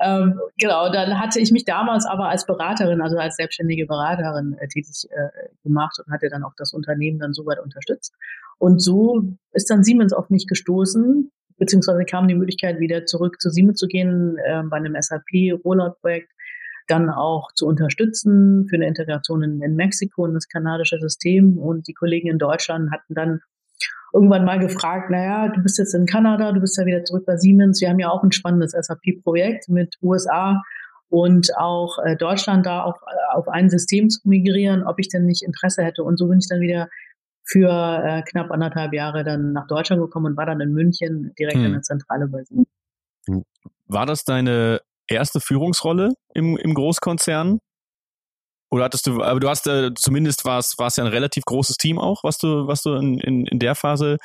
[0.00, 4.68] Ähm, genau, dann hatte ich mich damals aber als Beraterin, also als selbstständige Beraterin äh,
[4.68, 8.14] tätig äh, gemacht und hatte dann auch das Unternehmen dann soweit unterstützt.
[8.58, 13.50] Und so ist dann Siemens auf mich gestoßen, beziehungsweise kam die Möglichkeit, wieder zurück zu
[13.50, 16.30] Siemens zu gehen, äh, bei einem SAP-Rollout-Projekt
[16.88, 21.58] dann auch zu unterstützen für eine Integration in, in Mexiko in das kanadische System.
[21.58, 23.40] Und die Kollegen in Deutschland hatten dann
[24.12, 27.36] irgendwann mal gefragt, naja, du bist jetzt in Kanada, du bist ja wieder zurück bei
[27.36, 27.80] Siemens.
[27.80, 30.62] Wir haben ja auch ein spannendes SAP-Projekt mit USA
[31.08, 35.24] und auch äh, Deutschland da auf, äh, auf ein System zu migrieren, ob ich denn
[35.24, 36.02] nicht Interesse hätte.
[36.02, 36.88] Und so bin ich dann wieder
[37.44, 37.70] für
[38.04, 41.66] äh, knapp anderthalb Jahre dann nach Deutschland gekommen und war dann in München direkt hm.
[41.66, 42.68] in der Zentrale bei Siemens.
[43.86, 47.58] War das deine erste Führungsrolle im, im Großkonzern?
[48.70, 51.98] Oder hattest du, aber du hast äh, zumindest war es ja ein relativ großes Team
[51.98, 54.18] auch, was du was du in, in, in der Phase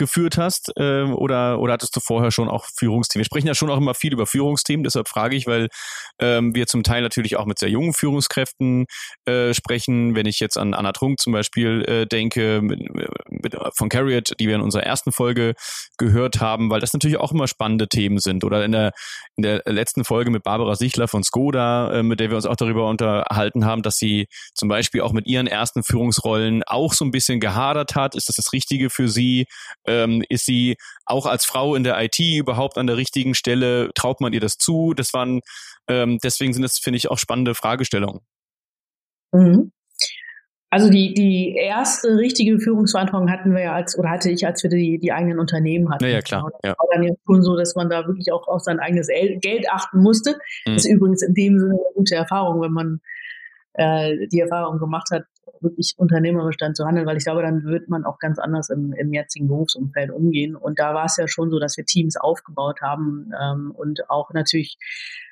[0.00, 3.20] geführt hast äh, oder, oder hattest du vorher schon auch Führungsteam?
[3.20, 5.68] Wir sprechen ja schon auch immer viel über Führungsteam, deshalb frage ich, weil
[6.18, 8.86] ähm, wir zum Teil natürlich auch mit sehr jungen Führungskräften
[9.26, 10.16] äh, sprechen.
[10.16, 12.80] Wenn ich jetzt an Anna Trunk zum Beispiel äh, denke, mit,
[13.28, 15.54] mit, von Carriot, die wir in unserer ersten Folge
[15.98, 18.42] gehört haben, weil das natürlich auch immer spannende Themen sind.
[18.42, 18.92] Oder in der,
[19.36, 22.56] in der letzten Folge mit Barbara Sichler von Skoda, äh, mit der wir uns auch
[22.56, 27.10] darüber unterhalten haben, dass sie zum Beispiel auch mit ihren ersten Führungsrollen auch so ein
[27.10, 28.14] bisschen gehadert hat.
[28.14, 29.44] Ist das das Richtige für sie?
[29.90, 33.90] Ähm, ist sie auch als Frau in der IT überhaupt an der richtigen Stelle?
[33.94, 34.94] Traut man ihr das zu?
[34.94, 35.40] Das waren,
[35.88, 38.20] ähm, deswegen sind das, finde ich, auch spannende Fragestellungen.
[39.32, 39.72] Mhm.
[40.72, 44.70] Also die, die erste richtige Führungsverantwortung hatten wir ja als, oder hatte ich, als wir
[44.70, 46.04] die, die eigenen Unternehmen hatten.
[46.04, 46.48] Ja, ja klar.
[46.62, 46.76] Ja.
[46.78, 50.00] War dann ja schon so, dass man da wirklich auch auf sein eigenes Geld achten
[50.00, 50.38] musste.
[50.64, 50.74] Mhm.
[50.74, 53.00] Das ist übrigens in dem Sinne eine gute Erfahrung, wenn man
[53.74, 55.24] äh, die Erfahrung gemacht hat,
[55.60, 58.92] wirklich unternehmerisch dann zu handeln, weil ich glaube, dann wird man auch ganz anders im,
[58.92, 60.56] im jetzigen Berufsumfeld umgehen.
[60.56, 64.32] Und da war es ja schon so, dass wir Teams aufgebaut haben ähm, und auch
[64.32, 64.78] natürlich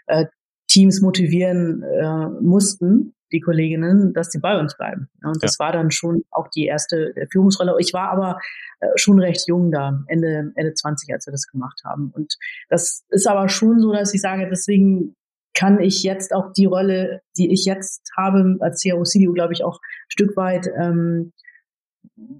[0.06, 0.26] äh,
[0.68, 5.08] Teams motivieren äh, mussten, die Kolleginnen, dass sie bei uns bleiben.
[5.22, 5.66] Und das ja.
[5.66, 7.74] war dann schon auch die erste Führungsrolle.
[7.78, 8.38] Ich war aber
[8.80, 12.10] äh, schon recht jung da, Ende, Ende 20, als wir das gemacht haben.
[12.14, 12.36] Und
[12.68, 15.14] das ist aber schon so, dass ich sage, deswegen
[15.58, 19.64] kann ich jetzt auch die Rolle, die ich jetzt habe als CAO CDU, glaube ich,
[19.64, 21.32] auch ein Stück weit ähm,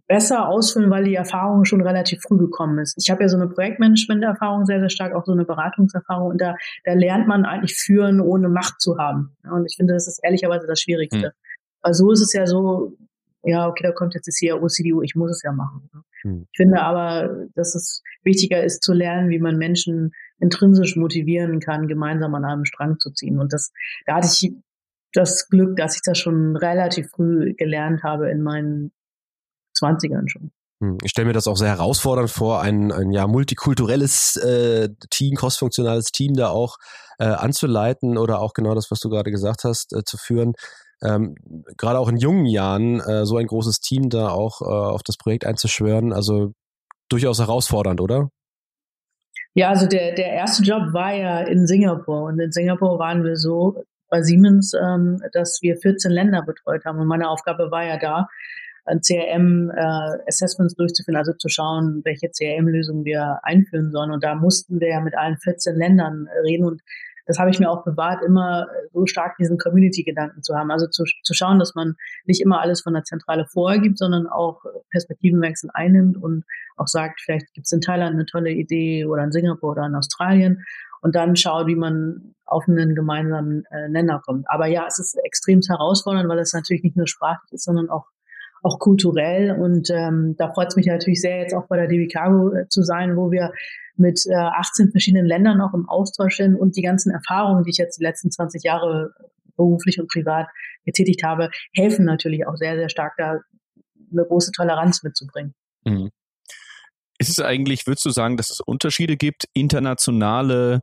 [0.07, 2.95] besser ausfüllen, weil die Erfahrung schon relativ früh gekommen ist.
[2.97, 6.55] Ich habe ja so eine Projektmanagement-Erfahrung sehr, sehr stark, auch so eine Beratungserfahrung und da,
[6.85, 9.37] da lernt man eigentlich führen, ohne Macht zu haben.
[9.51, 11.19] Und ich finde, das ist ehrlicherweise das Schwierigste.
[11.19, 11.33] Hm.
[11.83, 12.97] Weil so ist es ja so,
[13.43, 15.91] ja, okay, da kommt jetzt die CAO, CDU, ich muss es ja machen.
[16.23, 16.47] Hm.
[16.53, 21.89] Ich finde aber, dass es wichtiger ist zu lernen, wie man Menschen intrinsisch motivieren kann,
[21.89, 23.39] gemeinsam an einem Strang zu ziehen.
[23.39, 23.73] Und das,
[24.07, 24.53] da hatte ich
[25.13, 28.93] das Glück, dass ich das schon relativ früh gelernt habe in meinen
[29.79, 30.51] 20ern schon.
[30.81, 35.35] Hm, ich stelle mir das auch sehr herausfordernd vor, ein, ein ja multikulturelles äh, Team,
[35.35, 36.77] crossfunktionales Team da auch
[37.19, 40.53] äh, anzuleiten oder auch genau das, was du gerade gesagt hast, äh, zu führen.
[41.03, 41.35] Ähm,
[41.77, 45.17] gerade auch in jungen Jahren äh, so ein großes Team da auch äh, auf das
[45.17, 46.53] Projekt einzuschwören, also
[47.09, 48.31] durchaus herausfordernd, oder?
[49.59, 53.35] Ja, also der, der erste Job war ja in Singapur und in Singapur waren wir
[53.35, 57.99] so bei Siemens, ähm, dass wir 14 Länder betreut haben und meine Aufgabe war ja
[57.99, 58.29] da,
[58.87, 64.13] CRM-Assessments äh, durchzuführen, also zu schauen, welche CRM-Lösung wir einführen sollen.
[64.13, 66.65] Und da mussten wir ja mit allen 14 Ländern reden.
[66.65, 66.81] Und
[67.29, 70.71] das habe ich mir auch bewahrt, immer so stark diesen Community-Gedanken zu haben.
[70.71, 74.63] Also zu, zu schauen, dass man nicht immer alles von der Zentrale vorgibt, sondern auch
[74.91, 76.45] Perspektivenwechsel einnimmt und
[76.77, 79.95] auch sagt, vielleicht gibt es in Thailand eine tolle Idee oder in Singapur oder in
[79.95, 80.65] Australien
[81.03, 84.49] und dann schaut, wie man auf einen gemeinsamen äh, Nenner kommt.
[84.49, 88.07] Aber ja, es ist extrem herausfordernd, weil es natürlich nicht nur sprachlich ist, sondern auch
[88.63, 89.53] auch kulturell.
[89.53, 92.69] Und ähm, da freut es mich natürlich sehr, jetzt auch bei der DB Cargo äh,
[92.69, 93.53] zu sein, wo wir
[93.97, 97.79] mit äh, 18 verschiedenen Ländern auch im Austausch sind und die ganzen Erfahrungen, die ich
[97.79, 99.13] jetzt die letzten 20 Jahre
[99.57, 100.47] beruflich und privat
[100.85, 103.41] getätigt habe, helfen natürlich auch sehr, sehr stark da
[104.11, 105.55] eine große Toleranz mitzubringen.
[105.85, 106.11] Mhm.
[107.19, 110.81] Ist es eigentlich, würdest du sagen, dass es Unterschiede gibt, internationale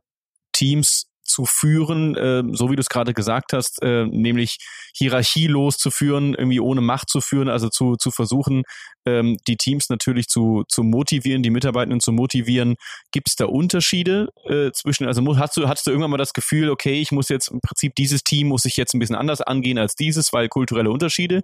[0.52, 4.58] Teams zu führen, äh, so wie du es gerade gesagt hast, äh, nämlich
[4.94, 8.62] hierarchielos zu führen, irgendwie ohne Macht zu führen, also zu, zu versuchen,
[9.06, 12.76] ähm, die Teams natürlich zu, zu motivieren, die Mitarbeitenden zu motivieren.
[13.12, 16.70] Gibt es da Unterschiede äh, zwischen, also hast du, hattest du irgendwann mal das Gefühl,
[16.70, 19.78] okay, ich muss jetzt im Prinzip dieses Team muss ich jetzt ein bisschen anders angehen
[19.78, 21.42] als dieses, weil kulturelle Unterschiede?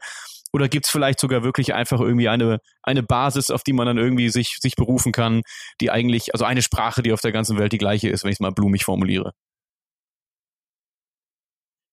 [0.53, 3.97] Oder gibt es vielleicht sogar wirklich einfach irgendwie eine, eine Basis, auf die man dann
[3.99, 5.43] irgendwie sich, sich berufen kann,
[5.81, 8.37] die eigentlich, also eine Sprache, die auf der ganzen Welt die gleiche ist, wenn ich
[8.37, 9.33] es mal blumig formuliere?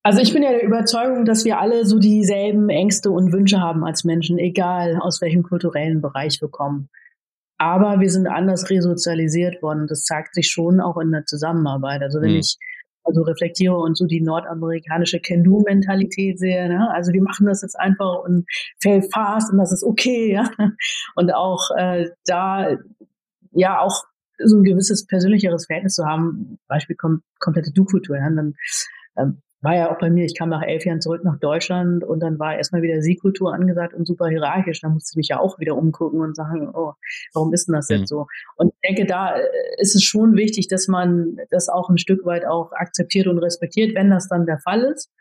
[0.03, 3.83] Also ich bin ja der Überzeugung, dass wir alle so dieselben Ängste und Wünsche haben
[3.83, 6.89] als Menschen, egal aus welchem kulturellen Bereich wir kommen.
[7.57, 9.87] Aber wir sind anders resozialisiert worden.
[9.87, 12.01] Das zeigt sich schon auch in der Zusammenarbeit.
[12.01, 12.37] Also wenn mhm.
[12.37, 12.57] ich
[13.03, 16.89] also reflektiere und so die nordamerikanische Can-Do-Mentalität sehe, ne?
[16.93, 18.45] also wir machen das jetzt einfach und
[18.81, 20.49] fail fast und das ist okay, ja.
[21.15, 22.77] Und auch äh, da
[23.51, 24.03] ja auch
[24.37, 28.53] so ein gewisses persönlicheres Verhältnis zu haben, Beispiel kom komplette Du-Kultur, ja, dann
[29.17, 32.21] ähm, war ja auch bei mir, ich kam nach elf Jahren zurück nach Deutschland und
[32.21, 34.79] dann war erstmal wieder Sie-Kultur angesagt und super hierarchisch.
[34.81, 36.93] Da musste ich mich ja auch wieder umgucken und sagen, oh,
[37.33, 38.05] warum ist denn das jetzt mhm.
[38.05, 38.25] so?
[38.55, 39.43] Und ich denke, da äh,
[39.77, 43.95] ist es schon wichtig, dass man das auch ein Stück weit auch akzeptiert und respektiert,
[43.95, 45.11] wenn das dann der Fall ist.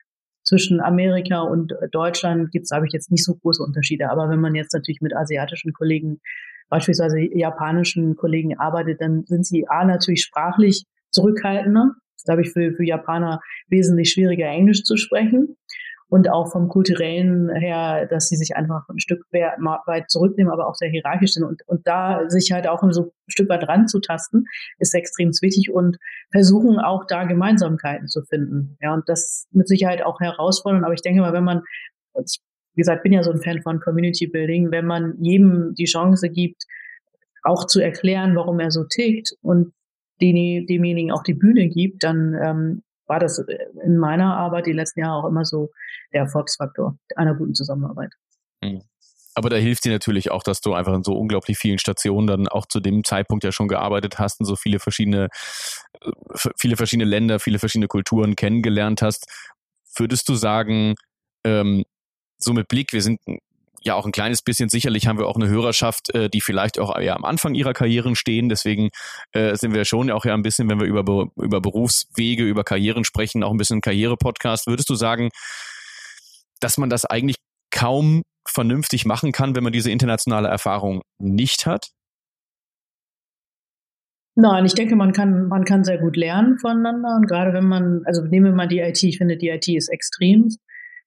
[0.45, 4.09] Zwischen Amerika und Deutschland gibt es, habe ich jetzt nicht so große Unterschiede.
[4.09, 6.21] Aber wenn man jetzt natürlich mit asiatischen Kollegen,
[6.71, 12.73] beispielsweise japanischen Kollegen arbeitet, dann sind sie A natürlich sprachlich zurückhaltender ist, glaube ich, für,
[12.73, 15.57] für Japaner wesentlich schwieriger, Englisch zu sprechen.
[16.11, 20.75] Und auch vom kulturellen her, dass sie sich einfach ein Stück weit zurücknehmen, aber auch
[20.75, 21.45] sehr hierarchisch sind.
[21.45, 24.47] Und, und da sich halt auch so ein Stück weit ranzutasten,
[24.79, 25.99] ist extrem wichtig und
[26.33, 28.79] versuchen auch da Gemeinsamkeiten zu finden.
[28.81, 30.83] Ja, und das mit Sicherheit auch herausfordernd.
[30.87, 31.61] Aber ich denke mal, wenn man,
[32.15, 36.31] wie gesagt, bin ja so ein Fan von Community Building, wenn man jedem die Chance
[36.31, 36.65] gibt,
[37.43, 39.75] auch zu erklären, warum er so tickt und
[40.21, 43.43] die, demjenigen auch die Bühne gibt, dann ähm, war das
[43.85, 45.71] in meiner Arbeit die letzten Jahre auch immer so
[46.13, 48.13] der Erfolgsfaktor einer guten Zusammenarbeit.
[48.63, 48.83] Mhm.
[49.35, 52.49] Aber da hilft dir natürlich auch, dass du einfach in so unglaublich vielen Stationen dann
[52.49, 55.29] auch zu dem Zeitpunkt ja schon gearbeitet hast und so viele verschiedene,
[56.01, 59.27] äh, viele verschiedene Länder, viele verschiedene Kulturen kennengelernt hast.
[59.95, 60.97] Würdest du sagen,
[61.45, 61.85] ähm,
[62.37, 63.21] so mit Blick, wir sind
[63.83, 66.97] ja auch ein kleines bisschen, sicherlich haben wir auch eine Hörerschaft, äh, die vielleicht auch
[66.97, 68.49] eher am Anfang ihrer Karrieren stehen.
[68.49, 68.91] Deswegen
[69.33, 73.05] äh, sind wir schon auch ja ein bisschen, wenn wir über, über Berufswege, über Karrieren
[73.05, 74.67] sprechen, auch ein bisschen Karriere-Podcast.
[74.67, 75.31] Würdest du sagen,
[76.61, 77.37] dass man das eigentlich
[77.71, 81.91] kaum vernünftig machen kann, wenn man diese internationale Erfahrung nicht hat?
[84.41, 87.17] Nein, ich denke, man kann, man kann sehr gut lernen voneinander.
[87.17, 89.89] Und gerade wenn man, also nehmen wir mal die IT, ich finde, die IT ist
[89.89, 90.49] extrem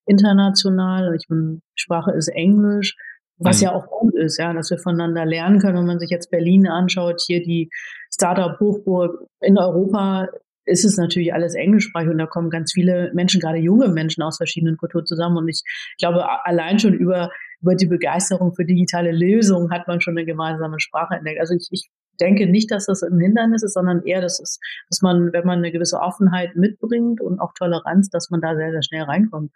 [0.06, 1.16] international.
[1.16, 2.96] Ich meine, Sprache ist Englisch,
[3.38, 3.66] was mhm.
[3.66, 5.78] ja auch gut ist, ja, dass wir voneinander lernen können.
[5.78, 7.70] Wenn man sich jetzt Berlin anschaut, hier die
[8.14, 10.28] Startup-Hochburg in Europa,
[10.66, 14.38] ist es natürlich alles englischsprachig und da kommen ganz viele Menschen, gerade junge Menschen aus
[14.38, 15.38] verschiedenen Kulturen zusammen.
[15.38, 15.64] Und ich
[15.98, 20.80] glaube, allein schon über, über die Begeisterung für digitale Lösungen hat man schon eine gemeinsame
[20.80, 21.40] Sprache entdeckt.
[21.40, 24.60] Also ich, ich denke nicht, dass das ein Hindernis ist, sondern eher, dass es,
[24.90, 28.72] dass man, wenn man eine gewisse Offenheit mitbringt und auch Toleranz, dass man da sehr,
[28.72, 29.52] sehr schnell reinkommt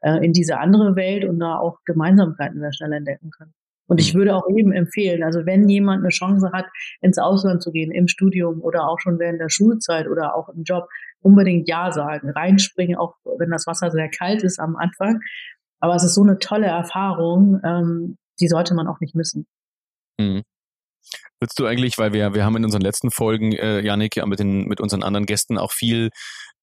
[0.00, 3.52] äh, in diese andere Welt und da auch Gemeinsamkeiten sehr schnell entdecken kann.
[3.86, 4.18] Und ich mhm.
[4.18, 6.66] würde auch eben empfehlen, also wenn jemand eine Chance hat,
[7.00, 10.62] ins Ausland zu gehen, im Studium oder auch schon während der Schulzeit oder auch im
[10.62, 10.88] Job,
[11.22, 15.20] unbedingt Ja sagen, reinspringen, auch wenn das Wasser sehr kalt ist am Anfang.
[15.80, 19.46] Aber es ist so eine tolle Erfahrung, ähm, die sollte man auch nicht missen.
[20.20, 20.42] Mhm.
[21.40, 24.38] Würdest du eigentlich, weil wir, wir haben in unseren letzten Folgen, äh, Janik, ja mit,
[24.38, 26.10] den, mit unseren anderen Gästen auch viel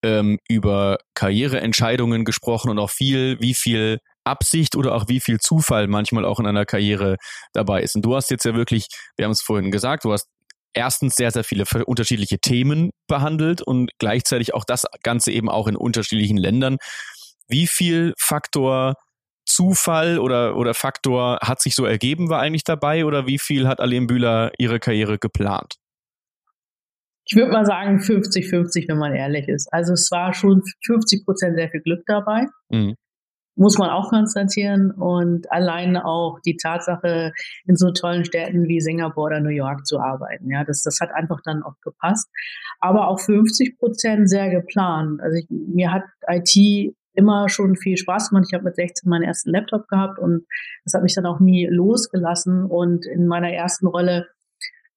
[0.04, 5.88] ähm, über Karriereentscheidungen gesprochen und auch viel, wie viel Absicht oder auch wie viel Zufall
[5.88, 7.18] manchmal auch in einer Karriere
[7.54, 7.96] dabei ist.
[7.96, 10.28] Und du hast jetzt ja wirklich, wir haben es vorhin gesagt, du hast
[10.74, 15.76] erstens sehr, sehr viele unterschiedliche Themen behandelt und gleichzeitig auch das Ganze eben auch in
[15.76, 16.78] unterschiedlichen Ländern.
[17.48, 18.96] Wie viel Faktor
[19.48, 23.80] Zufall oder, oder Faktor hat sich so ergeben, war eigentlich dabei oder wie viel hat
[23.80, 25.76] Aline Bühler ihre Karriere geplant?
[27.30, 29.68] Ich würde mal sagen 50-50, wenn man ehrlich ist.
[29.74, 32.46] Also es war schon 50 Prozent sehr viel Glück dabei.
[32.70, 32.96] Mhm.
[33.56, 34.92] Muss man auch konstatieren.
[34.92, 37.34] Und allein auch die Tatsache,
[37.66, 40.52] in so tollen Städten wie Singapur oder New York zu arbeiten.
[40.52, 42.30] Ja, das, das hat einfach dann auch gepasst.
[42.80, 45.20] Aber auch 50 Prozent sehr geplant.
[45.22, 48.46] Also ich, mir hat IT immer schon viel Spaß gemacht.
[48.48, 50.46] Ich habe mit 16 meinen ersten Laptop gehabt und
[50.86, 52.66] das hat mich dann auch nie losgelassen.
[52.66, 54.28] Und in meiner ersten Rolle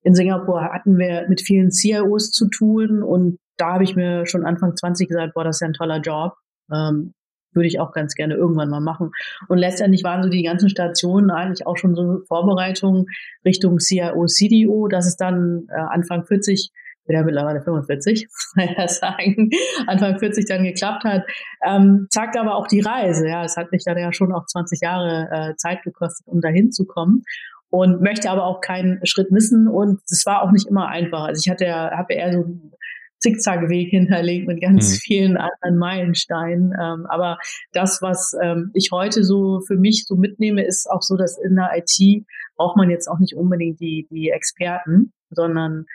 [0.02, 4.44] in Singapur hatten wir mit vielen CIOs zu tun und da habe ich mir schon
[4.44, 6.34] Anfang 20 gesagt, boah, das ist ja ein toller Job.
[6.72, 7.12] Ähm,
[7.52, 9.10] würde ich auch ganz gerne irgendwann mal machen.
[9.48, 13.06] Und letztendlich waren so die ganzen Stationen eigentlich auch schon so Vorbereitungen
[13.44, 16.70] Richtung CIO, CDO, dass es dann äh, Anfang 40
[17.10, 19.50] bin ja mittlerweile 45, muss man ja sagen,
[19.86, 21.24] Anfang 40 dann geklappt hat,
[21.66, 23.28] ähm, zeigt aber auch die Reise.
[23.28, 26.70] Ja, es hat mich dann ja schon auch 20 Jahre äh, Zeit gekostet, um dahin
[26.70, 27.22] zu kommen
[27.68, 31.24] und möchte aber auch keinen Schritt missen und es war auch nicht immer einfach.
[31.24, 32.72] Also ich hatte ja, habe eher so einen
[33.18, 34.96] Zickzackweg hinterlegt mit ganz mhm.
[34.96, 36.72] vielen anderen Meilensteinen.
[36.80, 37.38] Ähm, aber
[37.72, 41.56] das, was ähm, ich heute so für mich so mitnehme, ist auch so, dass in
[41.56, 42.24] der IT
[42.56, 45.86] braucht man jetzt auch nicht unbedingt die, die Experten, sondern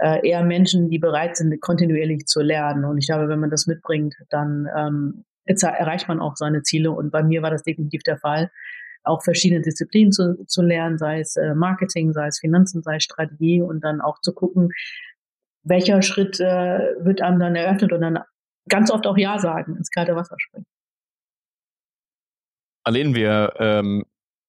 [0.00, 2.84] äh, eher Menschen, die bereit sind, kontinuierlich zu lernen.
[2.84, 6.90] Und ich glaube, wenn man das mitbringt, dann ähm, erreicht man auch seine Ziele.
[6.90, 8.50] Und bei mir war das definitiv der Fall
[9.02, 13.04] auch verschiedene Disziplinen zu, zu lernen, sei es äh, Marketing, sei es Finanzen, sei es
[13.04, 14.70] Strategie und dann auch zu gucken,
[15.62, 18.18] welcher Schritt äh, wird einem dann eröffnet und dann
[18.68, 20.66] ganz oft auch Ja sagen, ins kalte Wasser springen.
[22.84, 24.04] Aline, wir ähm,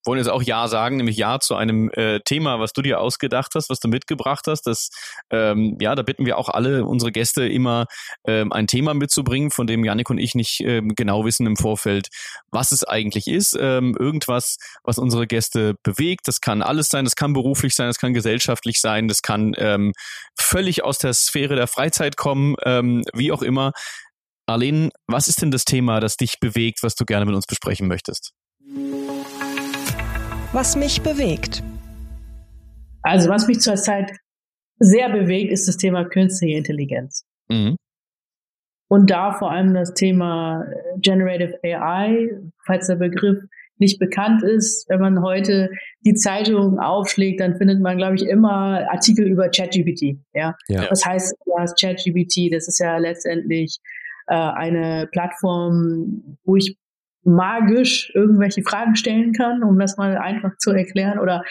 [0.06, 3.54] wollen jetzt auch Ja sagen, nämlich Ja zu einem äh, Thema, was du dir ausgedacht
[3.56, 4.64] hast, was du mitgebracht hast.
[4.64, 4.90] Das,
[5.30, 7.86] ähm, ja, da bitten wir auch alle unsere Gäste immer
[8.26, 12.10] ähm, ein Thema mitzubringen, von dem Janik und ich nicht ähm, genau wissen im Vorfeld,
[12.52, 13.58] was es eigentlich ist.
[13.60, 16.28] Ähm, irgendwas, was unsere Gäste bewegt.
[16.28, 19.94] Das kann alles sein, das kann beruflich sein, das kann gesellschaftlich sein, das kann ähm,
[20.38, 23.72] völlig aus der Sphäre der Freizeit kommen, ähm, wie auch immer.
[24.48, 27.88] Arlene, was ist denn das Thema, das dich bewegt, was du gerne mit uns besprechen
[27.88, 28.34] möchtest?
[30.54, 31.64] Was mich bewegt.
[33.04, 34.12] Also was mich zurzeit
[34.80, 37.26] sehr bewegt, ist das Thema künstliche Intelligenz.
[37.50, 37.78] Mhm.
[38.90, 40.66] Und da vor allem das Thema
[40.98, 42.32] Generative AI,
[42.66, 43.38] falls der Begriff
[43.78, 44.88] nicht bekannt ist.
[44.90, 45.72] Wenn man heute
[46.06, 50.18] die Zeitung aufschlägt, dann findet man, glaube ich, immer Artikel über ChatGPT.
[50.34, 50.56] Ja?
[50.68, 50.86] ja.
[50.90, 52.54] Was heißt das ChatGPT?
[52.54, 53.80] Das ist ja letztendlich
[54.28, 56.78] äh, eine Plattform, wo ich
[57.24, 61.44] magisch irgendwelche Fragen stellen kann, um das mal einfach zu erklären, oder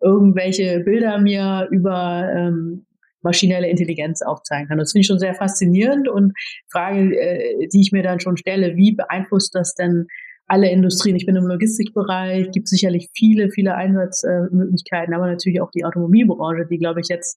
[0.00, 2.86] irgendwelche Bilder mir über ähm,
[3.22, 4.78] maschinelle Intelligenz aufzeigen kann.
[4.78, 6.32] Das finde ich schon sehr faszinierend und
[6.70, 10.06] Frage, äh, die ich mir dann schon stelle, wie beeinflusst das denn
[10.46, 11.16] alle Industrien?
[11.16, 16.78] Ich bin im Logistikbereich, gibt sicherlich viele, viele Einsatzmöglichkeiten, aber natürlich auch die Automobilbranche, die,
[16.78, 17.36] glaube ich, jetzt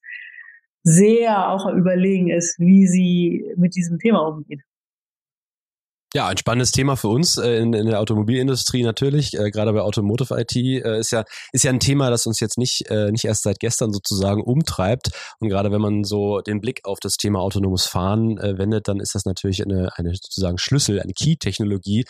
[0.84, 4.62] sehr auch überlegen ist, wie sie mit diesem Thema umgeht.
[6.16, 9.82] Ja, ein spannendes Thema für uns äh, in, in der Automobilindustrie natürlich, äh, gerade bei
[9.82, 13.26] Automotive IT äh, ist ja ist ja ein Thema, das uns jetzt nicht äh, nicht
[13.26, 15.12] erst seit gestern sozusagen umtreibt.
[15.40, 19.00] Und gerade wenn man so den Blick auf das Thema autonomes Fahren äh, wendet, dann
[19.00, 22.06] ist das natürlich eine eine sozusagen Schlüssel, eine Key-Technologie,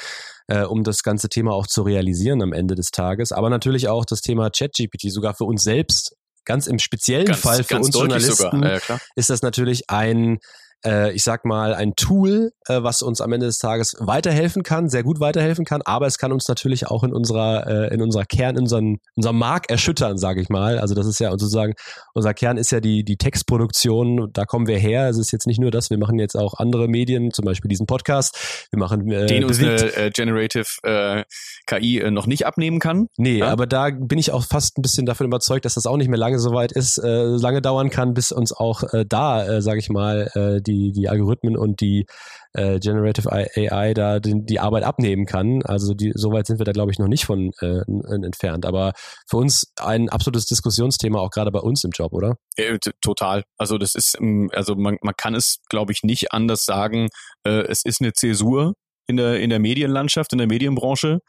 [0.48, 3.34] äh, um das ganze Thema auch zu realisieren am Ende des Tages.
[3.34, 7.64] Aber natürlich auch das Thema ChatGPT sogar für uns selbst ganz im speziellen ganz, Fall
[7.66, 8.80] für uns Journalisten ja,
[9.16, 10.40] ist das natürlich ein
[10.86, 14.90] äh, ich sag mal, ein Tool, äh, was uns am Ende des Tages weiterhelfen kann,
[14.90, 18.26] sehr gut weiterhelfen kann, aber es kann uns natürlich auch in unserer, äh, in unserer
[18.26, 20.80] Kern, in unserem, unserem Mark erschüttern, sage ich mal.
[20.80, 21.74] Also das ist ja sozusagen,
[22.14, 25.10] unser Kern ist ja die, die Textproduktion, da kommen wir her.
[25.10, 27.86] Es ist jetzt nicht nur das, wir machen jetzt auch andere Medien, zum Beispiel diesen
[27.86, 28.68] Podcast.
[28.72, 31.24] Wir machen äh, Den uns eine äh, Generative äh,
[31.66, 33.08] KI äh, noch nicht abnehmen kann.
[33.18, 33.48] Nee, ja?
[33.48, 36.20] aber da bin ich auch fast ein bisschen davon überzeugt, dass das auch nicht mehr
[36.20, 39.80] lange so weit ist, äh, lange dauern kann, bis uns auch äh, da, äh, sage
[39.80, 42.06] ich mal, äh, die, die Algorithmen und die
[42.54, 45.62] äh, Generative AI da die, die Arbeit abnehmen kann.
[45.64, 47.82] Also die, so weit sind wir da, glaube ich, noch nicht von äh,
[48.24, 48.66] entfernt.
[48.66, 48.94] Aber
[49.28, 52.36] für uns ein absolutes Diskussionsthema, auch gerade bei uns im Job, oder?
[52.58, 53.44] Ja, total.
[53.58, 57.10] Also das ist, ähm, also man, man kann es, glaube ich, nicht anders sagen.
[57.44, 58.74] Äh, es ist eine Zäsur
[59.08, 61.20] in der, in der Medienlandschaft, in der Medienbranche.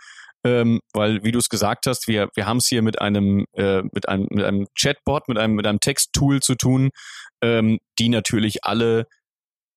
[0.43, 3.83] Ähm, weil, wie du es gesagt hast, wir, wir haben es hier mit einem, äh,
[3.93, 6.91] mit einem, mit einem Chatbot, mit einem, mit einem Texttool zu tun,
[7.43, 9.07] ähm, die natürlich alle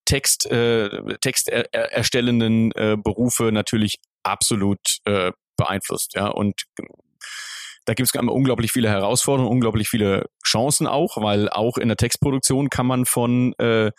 [0.06, 6.16] Text, äh, texterstellenden äh, Berufe natürlich absolut äh, beeinflusst.
[6.16, 6.64] Ja, und
[7.86, 12.70] da gibt es unglaublich viele Herausforderungen, unglaublich viele Chancen auch, weil auch in der Textproduktion
[12.70, 13.92] kann man von äh,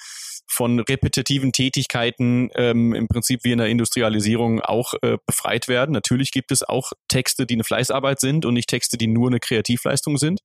[0.46, 5.92] von repetitiven Tätigkeiten ähm, im Prinzip wie in der Industrialisierung auch äh, befreit werden.
[5.92, 9.40] Natürlich gibt es auch Texte, die eine Fleißarbeit sind und nicht Texte, die nur eine
[9.40, 10.40] Kreativleistung sind.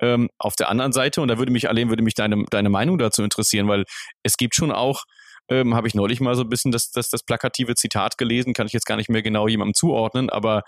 [0.00, 2.98] Ähm, auf der anderen Seite, und da würde mich, allein würde mich deine, deine Meinung
[2.98, 3.84] dazu interessieren, weil
[4.22, 5.04] es gibt schon auch
[5.48, 8.66] ähm, habe ich neulich mal so ein bisschen das, das, das plakative Zitat gelesen, kann
[8.66, 10.62] ich jetzt gar nicht mehr genau jemandem zuordnen, aber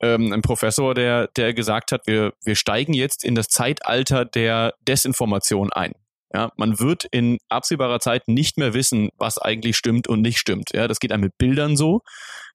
[0.00, 4.74] ähm, ein Professor, der, der gesagt hat, wir, wir steigen jetzt in das Zeitalter der
[4.86, 5.92] Desinformation ein.
[6.34, 10.70] Ja, man wird in absehbarer Zeit nicht mehr wissen, was eigentlich stimmt und nicht stimmt.
[10.74, 12.00] Ja, das geht einem mit Bildern so.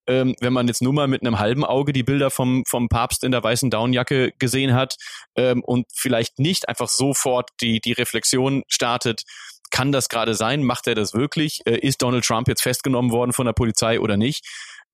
[0.06, 3.24] Ähm, wenn man jetzt nur mal mit einem halben Auge die Bilder vom, vom Papst
[3.24, 4.96] in der weißen Downjacke gesehen hat
[5.38, 9.24] ähm, und vielleicht nicht einfach sofort die, die Reflexion startet,
[9.72, 10.64] kann das gerade sein?
[10.64, 11.62] Macht er das wirklich?
[11.66, 14.46] Äh, ist Donald Trump jetzt festgenommen worden von der Polizei oder nicht?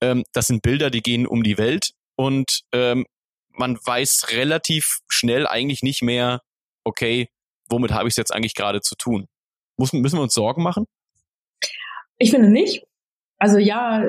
[0.02, 3.06] Ähm, das sind Bilder, die gehen um die Welt und ähm,
[3.52, 6.42] man weiß relativ schnell eigentlich nicht mehr,
[6.84, 7.30] okay,
[7.70, 9.28] womit habe ich es jetzt eigentlich gerade zu tun?
[9.78, 10.86] Muss, müssen wir uns Sorgen machen?
[12.18, 12.84] Ich finde nicht.
[13.38, 14.04] Also ja,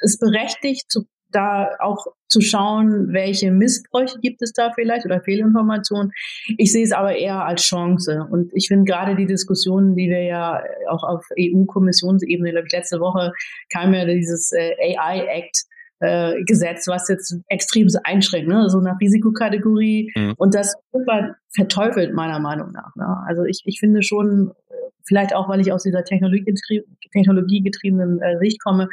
[0.00, 1.06] es ist berechtigt, zu
[1.36, 6.10] da auch zu schauen, welche Missbräuche gibt es da vielleicht oder Fehlinformationen.
[6.56, 8.26] Ich sehe es aber eher als Chance.
[8.30, 12.98] Und ich finde gerade die Diskussionen, die wir ja auch auf EU-Kommissionsebene, glaube ich, letzte
[13.00, 13.32] Woche
[13.72, 15.66] kam ja dieses äh, AI-Act,
[16.00, 18.68] äh, Gesetz, was jetzt extrem einschränkt, ne?
[18.68, 20.34] so nach Risikokategorie mhm.
[20.36, 20.74] und das
[21.54, 22.94] verteufelt meiner Meinung nach.
[22.96, 23.16] Ne?
[23.26, 24.52] Also ich, ich finde schon,
[25.06, 28.90] vielleicht auch, weil ich aus dieser technologiegetriebenen äh, Sicht komme,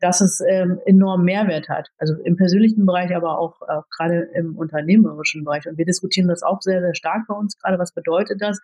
[0.00, 1.88] dass es ähm, enorm Mehrwert hat.
[1.98, 5.68] Also im persönlichen Bereich, aber auch, auch gerade im unternehmerischen Bereich.
[5.68, 7.78] Und wir diskutieren das auch sehr, sehr stark bei uns gerade.
[7.78, 8.58] Was bedeutet das?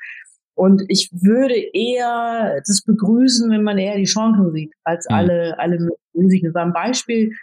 [0.55, 5.15] Und ich würde eher das begrüßen, wenn man eher die Chancen sieht, als mhm.
[5.15, 6.47] alle, alle Risiken.
[6.47, 7.35] Das war ein Beispiel,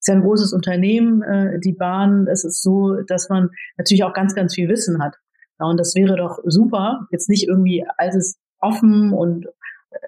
[0.00, 2.26] ist ja ein großes Unternehmen, äh, die Bahn.
[2.26, 5.16] Es ist so, dass man natürlich auch ganz, ganz viel Wissen hat.
[5.60, 9.46] Ja, und das wäre doch super, jetzt nicht irgendwie alles offen und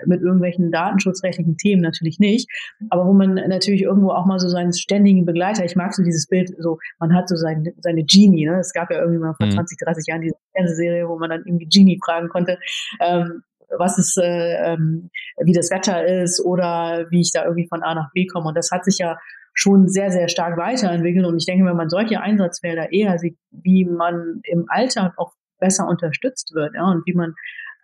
[0.07, 2.49] mit irgendwelchen datenschutzrechtlichen Themen natürlich nicht,
[2.91, 6.29] aber wo man natürlich irgendwo auch mal so seinen ständigen Begleiter, ich mag so dieses
[6.29, 8.59] Bild, so man hat so seine, seine Genie, ne?
[8.61, 9.53] es gab ja irgendwie mal vor mhm.
[9.53, 12.59] 20, 30 Jahren diese Fernsehserie, wo man dann irgendwie Genie fragen konnte,
[13.01, 13.43] ähm,
[13.77, 15.11] was ist, äh, ähm,
[15.43, 18.57] wie das Wetter ist oder wie ich da irgendwie von A nach B komme und
[18.57, 19.19] das hat sich ja
[19.55, 23.85] schon sehr, sehr stark weiterentwickelt und ich denke, wenn man solche Einsatzfelder eher sieht, wie
[23.85, 27.35] man im Alltag auch besser unterstützt wird ja, und wie man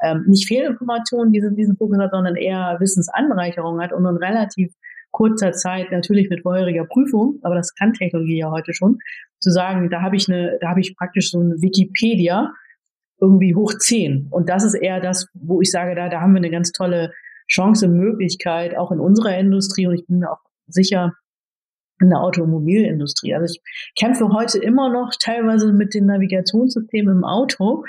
[0.03, 4.73] ähm, nicht Fehlinformationen diesen, diesen Fokus hat, sondern eher Wissensanreicherung hat und in relativ
[5.11, 8.99] kurzer Zeit natürlich mit vorheriger Prüfung, aber das kann Technologie ja heute schon,
[9.41, 12.53] zu sagen, da habe ich eine, da habe ich praktisch so eine Wikipedia
[13.21, 14.29] irgendwie hoch zehn.
[14.31, 17.13] Und das ist eher das, wo ich sage, da, da haben wir eine ganz tolle
[17.49, 21.15] Chance, Möglichkeit, auch in unserer Industrie und ich bin mir auch sicher,
[22.01, 23.35] in der Automobilindustrie.
[23.35, 23.61] Also ich
[23.99, 27.85] kämpfe heute immer noch teilweise mit den Navigationssystemen im Auto,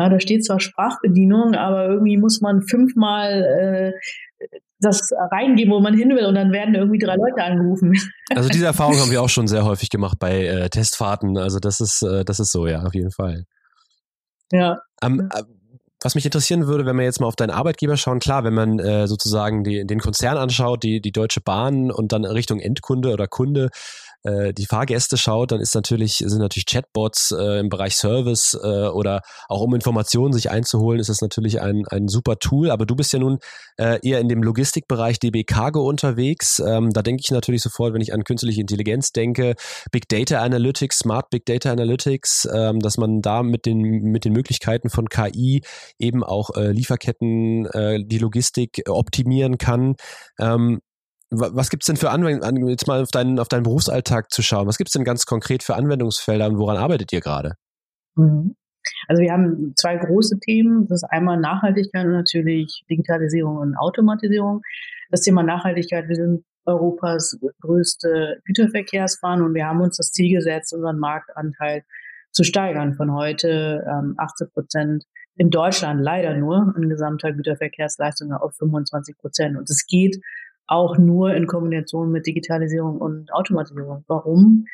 [0.00, 3.92] ja, da steht zwar Sprachbedienung, aber irgendwie muss man fünfmal
[4.40, 4.48] äh,
[4.78, 7.92] das reingeben, wo man hin will und dann werden irgendwie drei Leute angerufen.
[8.34, 11.36] Also diese Erfahrung haben wir auch schon sehr häufig gemacht bei äh, Testfahrten.
[11.36, 13.44] Also das ist, äh, das ist so, ja, auf jeden Fall.
[14.52, 14.78] Ja.
[15.04, 15.42] Um, äh,
[16.02, 18.78] was mich interessieren würde, wenn wir jetzt mal auf deinen Arbeitgeber schauen, klar, wenn man
[18.78, 23.28] äh, sozusagen die, den Konzern anschaut, die, die Deutsche Bahn und dann Richtung Endkunde oder
[23.28, 23.68] Kunde,
[24.22, 28.88] äh, die Fahrgäste schaut, dann ist natürlich, sind natürlich Chatbots äh, im Bereich Service äh,
[28.88, 32.70] oder auch um Informationen sich einzuholen, ist das natürlich ein, ein super Tool.
[32.70, 33.38] Aber du bist ja nun
[33.78, 36.60] äh, eher in dem Logistikbereich DB Cargo unterwegs.
[36.64, 39.54] Ähm, da denke ich natürlich sofort, wenn ich an künstliche Intelligenz denke,
[39.90, 44.32] Big Data Analytics, Smart Big Data Analytics, ähm, dass man da mit den, mit den
[44.32, 45.62] Möglichkeiten von KI
[45.98, 49.96] eben auch äh, Lieferketten, äh, die Logistik optimieren kann.
[50.38, 50.80] Ähm,
[51.30, 54.78] was gibt's denn für Anwendungen, jetzt mal auf deinen, auf deinen Berufsalltag zu schauen, was
[54.78, 57.54] gibt's denn ganz konkret für Anwendungsfelder und woran arbeitet ihr gerade?
[58.16, 58.56] Mhm.
[59.08, 60.86] Also wir haben zwei große Themen.
[60.88, 64.62] Das ist einmal Nachhaltigkeit und natürlich Digitalisierung und Automatisierung.
[65.10, 70.72] Das Thema Nachhaltigkeit, wir sind Europas größte Güterverkehrsbahn und wir haben uns das Ziel gesetzt,
[70.72, 71.84] unseren Marktanteil
[72.32, 75.04] zu steigern von heute ähm, 18 Prozent
[75.36, 79.56] in Deutschland leider nur in gesamter Güterverkehrsleistung auf 25 Prozent.
[79.56, 80.20] Und es geht
[80.70, 84.04] auch nur in Kombination mit Digitalisierung und Automatisierung.
[84.06, 84.66] Warum?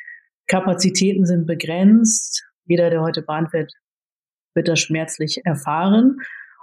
[0.46, 2.44] Kapazitäten sind begrenzt.
[2.66, 3.72] Jeder, der heute Bahn fährt,
[4.54, 6.18] wird das schmerzlich erfahren.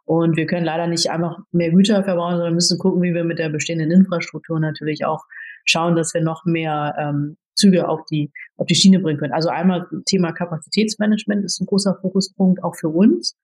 [0.06, 3.40] Und wir können leider nicht einfach mehr Güter verbauen, sondern müssen gucken, wie wir mit
[3.40, 5.24] der bestehenden Infrastruktur natürlich auch
[5.66, 9.34] schauen, dass wir noch mehr ähm, Züge auf die, auf die Schiene bringen können.
[9.34, 13.36] Also einmal Thema Kapazitätsmanagement ist ein großer Fokuspunkt auch für uns.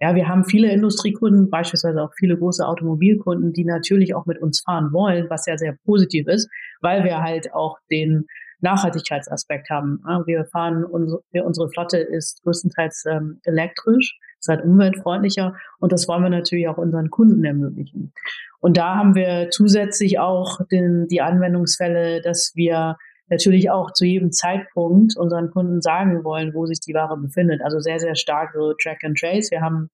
[0.00, 4.60] Ja, wir haben viele Industriekunden, beispielsweise auch viele große Automobilkunden, die natürlich auch mit uns
[4.60, 6.48] fahren wollen, was ja sehr positiv ist,
[6.80, 8.26] weil wir halt auch den
[8.60, 10.00] Nachhaltigkeitsaspekt haben.
[10.26, 16.30] Wir fahren, unsere, Flotte ist größtenteils ähm, elektrisch, ist halt umweltfreundlicher und das wollen wir
[16.30, 18.12] natürlich auch unseren Kunden ermöglichen.
[18.60, 22.96] Und da haben wir zusätzlich auch den, die Anwendungsfälle, dass wir
[23.30, 27.62] natürlich auch zu jedem Zeitpunkt unseren Kunden sagen wollen, wo sich die Ware befindet.
[27.62, 29.50] Also sehr, sehr stark so Track and Trace.
[29.50, 29.90] Wir haben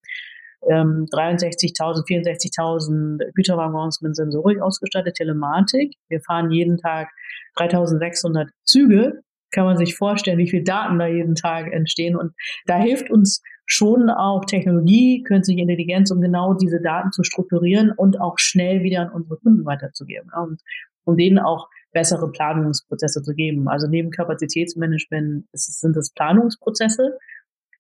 [0.71, 5.95] ähm, 63.000, 64.000 Güterwaggons mit Sensorik ausgestattet, Telematik.
[6.09, 7.11] Wir fahren jeden Tag
[7.57, 9.23] 3.600 Züge.
[9.51, 12.17] Kann man sich vorstellen, wie viel Daten da jeden Tag entstehen.
[12.17, 12.33] Und
[12.67, 18.21] da hilft uns schon auch Technologie, künstliche Intelligenz, um genau diese Daten zu strukturieren und
[18.21, 20.31] auch schnell wieder an unsere Kunden weiterzugeben.
[20.35, 20.61] Und
[21.05, 23.69] um denen auch bessere Planungsprozesse zu geben.
[23.69, 27.17] Also neben Kapazitätsmanagement sind es Planungsprozesse,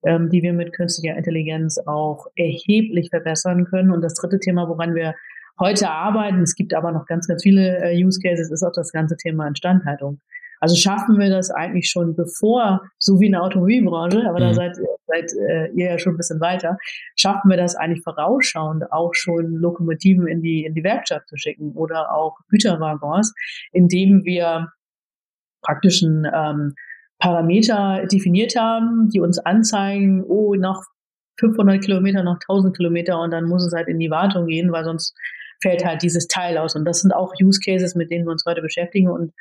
[0.04, 3.90] ähm, die wir mit künstlicher Intelligenz auch erheblich verbessern können.
[3.90, 5.14] Und das dritte Thema, woran wir
[5.60, 8.92] heute arbeiten, es gibt aber noch ganz, ganz viele äh, Use Cases, ist auch das
[8.92, 10.20] ganze Thema Instandhaltung.
[10.64, 14.44] Also schaffen wir das eigentlich schon bevor, so wie in der Automobilbranche, aber mhm.
[14.44, 16.78] da seid, seid äh, ihr ja schon ein bisschen weiter,
[17.16, 21.72] schaffen wir das eigentlich vorausschauend auch schon Lokomotiven in die, in die Werkstatt zu schicken
[21.72, 23.34] oder auch Güterwaggons,
[23.72, 24.68] indem wir
[25.60, 26.72] praktischen ähm,
[27.18, 30.82] Parameter definiert haben, die uns anzeigen, oh, noch
[31.40, 34.84] 500 Kilometer, noch 1000 Kilometer und dann muss es halt in die Wartung gehen, weil
[34.84, 35.14] sonst
[35.62, 36.74] fällt halt dieses Teil aus.
[36.74, 39.08] Und das sind auch Use Cases, mit denen wir uns heute beschäftigen.
[39.08, 39.32] Und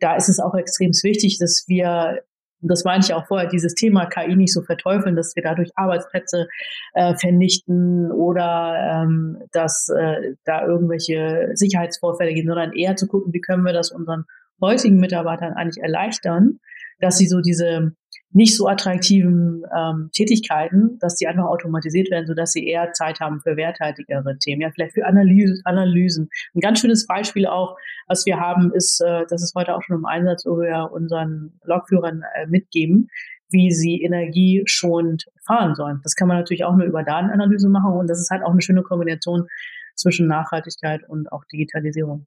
[0.00, 2.22] da ist es auch extrem wichtig, dass wir
[2.62, 6.46] das meine ich auch vorher, dieses Thema KI nicht so verteufeln, dass wir dadurch Arbeitsplätze
[6.94, 13.40] äh, vernichten oder ähm, dass äh, da irgendwelche Sicherheitsvorfälle gehen, sondern eher zu gucken, wie
[13.40, 14.24] können wir das unseren
[14.60, 16.60] heutigen Mitarbeitern eigentlich erleichtern,
[17.00, 17.92] dass sie so diese
[18.32, 23.40] nicht so attraktiven ähm, Tätigkeiten, dass die einfach automatisiert werden, sodass sie eher Zeit haben
[23.40, 26.28] für werthaltigere Themen, ja, vielleicht für Analyse, Analysen.
[26.54, 27.76] Ein ganz schönes Beispiel auch,
[28.06, 31.58] was wir haben, ist, äh, das ist heute auch schon im Einsatz, wo wir unseren
[31.64, 33.08] Lokführern äh, mitgeben,
[33.48, 36.00] wie sie energieschonend fahren sollen.
[36.04, 38.62] Das kann man natürlich auch nur über Datenanalyse machen und das ist halt auch eine
[38.62, 39.48] schöne Kombination
[39.96, 42.26] zwischen Nachhaltigkeit und auch Digitalisierung.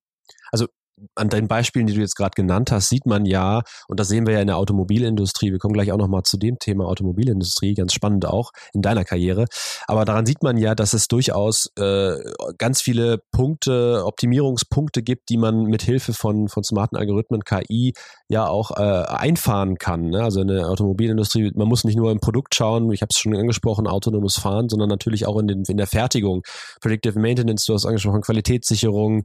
[0.52, 0.68] Also
[1.16, 4.26] an den Beispielen, die du jetzt gerade genannt hast, sieht man ja, und das sehen
[4.26, 7.94] wir ja in der Automobilindustrie, wir kommen gleich auch nochmal zu dem Thema Automobilindustrie, ganz
[7.94, 9.46] spannend auch in deiner Karriere,
[9.88, 12.16] aber daran sieht man ja, dass es durchaus äh,
[12.58, 17.94] ganz viele Punkte, Optimierungspunkte gibt, die man mit Hilfe von, von smarten Algorithmen, KI,
[18.30, 20.10] ja auch äh, einfahren kann.
[20.10, 20.24] Ne?
[20.24, 23.36] Also in der Automobilindustrie, man muss nicht nur im Produkt schauen, ich habe es schon
[23.36, 26.42] angesprochen, autonomes Fahren, sondern natürlich auch in, den, in der Fertigung.
[26.82, 29.24] Predictive Maintenance, du hast angesprochen, Qualitätssicherung,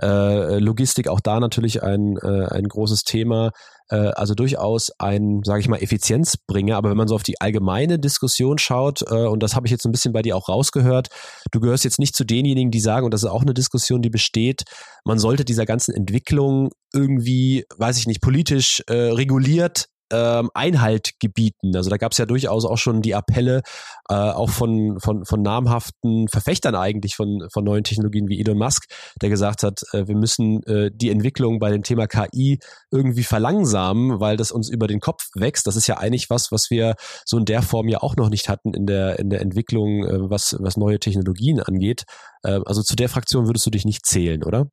[0.00, 3.50] äh, Logistik, auch da natürlich ein, äh, ein großes Thema.
[3.90, 6.76] Äh, also durchaus ein, sage ich mal, Effizienzbringer.
[6.76, 9.84] Aber wenn man so auf die allgemeine Diskussion schaut, äh, und das habe ich jetzt
[9.84, 11.08] ein bisschen bei dir auch rausgehört,
[11.50, 14.10] du gehörst jetzt nicht zu denjenigen, die sagen, und das ist auch eine Diskussion, die
[14.10, 14.64] besteht,
[15.04, 21.74] man sollte dieser ganzen Entwicklung irgendwie, weiß ich nicht, politisch äh, reguliert ähm, Einhalt gebieten.
[21.76, 23.62] Also da gab es ja durchaus auch schon die Appelle,
[24.08, 28.84] äh, auch von, von, von namhaften Verfechtern eigentlich von, von neuen Technologien wie Elon Musk,
[29.20, 32.58] der gesagt hat, äh, wir müssen äh, die Entwicklung bei dem Thema KI
[32.90, 35.66] irgendwie verlangsamen, weil das uns über den Kopf wächst.
[35.66, 36.94] Das ist ja eigentlich was, was wir
[37.24, 40.30] so in der Form ja auch noch nicht hatten in der, in der Entwicklung, äh,
[40.30, 42.04] was, was neue Technologien angeht.
[42.42, 44.68] Äh, also zu der Fraktion würdest du dich nicht zählen, oder?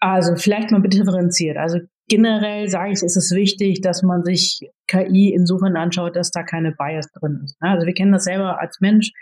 [0.00, 1.58] Also vielleicht mal differenziert.
[1.58, 1.78] Also
[2.10, 6.72] generell sage ich, ist es wichtig, dass man sich KI insofern anschaut, dass da keine
[6.72, 7.56] Bias drin ist.
[7.60, 9.12] Also wir kennen das selber als Mensch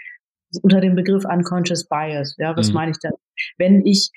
[0.63, 2.35] unter dem Begriff Unconscious Bias.
[2.39, 2.75] Ja, was mhm.
[2.75, 3.11] meine ich da?
[3.59, 4.11] Wenn ich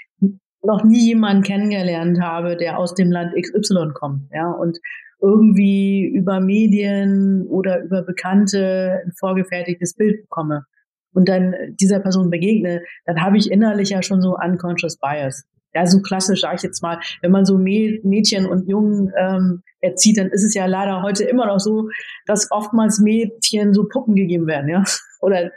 [0.63, 4.79] noch nie jemanden kennengelernt habe, der aus dem Land XY kommt, ja, und
[5.19, 10.65] irgendwie über Medien oder über Bekannte ein vorgefertigtes Bild bekomme
[11.13, 15.85] und dann dieser Person begegne, dann habe ich innerlich ja schon so unconscious bias ja,
[15.85, 20.27] so klassisch, sage ich jetzt mal, wenn man so Mädchen und Jungen ähm, erzieht, dann
[20.27, 21.89] ist es ja leider heute immer noch so,
[22.25, 24.83] dass oftmals Mädchen so Puppen gegeben werden, ja,
[25.21, 25.51] oder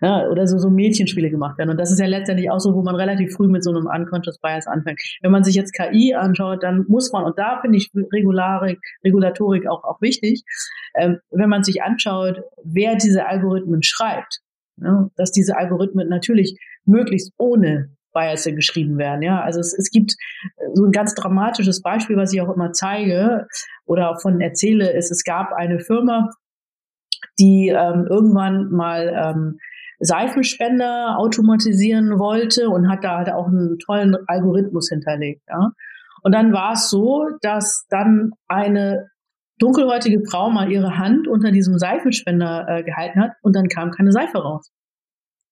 [0.00, 1.70] ja, oder so, so Mädchenspiele gemacht werden.
[1.70, 4.38] Und das ist ja letztendlich auch so, wo man relativ früh mit so einem Unconscious
[4.38, 5.00] Bias anfängt.
[5.20, 9.68] Wenn man sich jetzt KI anschaut, dann muss man, und da finde ich Regularik, Regulatorik
[9.68, 10.42] auch, auch wichtig,
[10.94, 14.40] ähm, wenn man sich anschaut, wer diese Algorithmen schreibt,
[14.80, 19.22] ja, dass diese Algorithmen natürlich möglichst ohne Biasse geschrieben werden.
[19.22, 20.14] Ja, also es, es gibt
[20.74, 23.46] so ein ganz dramatisches Beispiel, was ich auch immer zeige
[23.84, 26.30] oder auch von erzähle, ist, es gab eine Firma,
[27.38, 29.58] die ähm, irgendwann mal ähm,
[30.00, 35.42] Seifenspender automatisieren wollte und hat da halt auch einen tollen Algorithmus hinterlegt.
[35.48, 35.72] Ja.
[36.22, 39.08] Und dann war es so, dass dann eine
[39.58, 44.12] dunkelhäutige Frau mal ihre Hand unter diesem Seifenspender äh, gehalten hat und dann kam keine
[44.12, 44.70] Seife raus.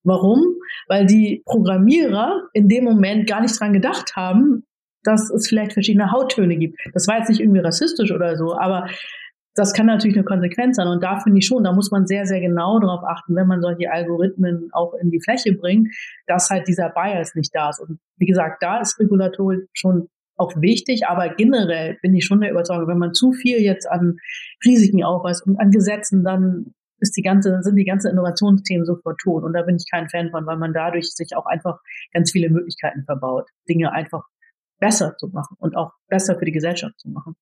[0.06, 0.42] Warum?
[0.86, 4.64] Weil die Programmierer in dem Moment gar nicht dran gedacht haben,
[5.02, 6.78] dass es vielleicht verschiedene Hauttöne gibt.
[6.94, 8.88] Das war jetzt nicht irgendwie rassistisch oder so, aber
[9.56, 10.86] das kann natürlich eine Konsequenz sein.
[10.86, 13.62] Und da finde ich schon, da muss man sehr, sehr genau darauf achten, wenn man
[13.62, 15.88] solche Algorithmen auch in die Fläche bringt,
[16.26, 17.80] dass halt dieser Bias nicht da ist.
[17.80, 22.50] Und wie gesagt, da ist Regulatorik schon auch wichtig, aber generell bin ich schon der
[22.50, 24.18] Überzeugung, wenn man zu viel jetzt an
[24.64, 29.44] Risiken aufweist und an Gesetzen, dann ist die ganze, sind die ganzen Innovationsthemen sofort tot.
[29.44, 31.78] Und da bin ich kein Fan von, weil man dadurch sich auch einfach
[32.12, 34.24] ganz viele Möglichkeiten verbaut, Dinge einfach
[34.78, 37.34] besser zu machen und auch besser für die Gesellschaft zu machen.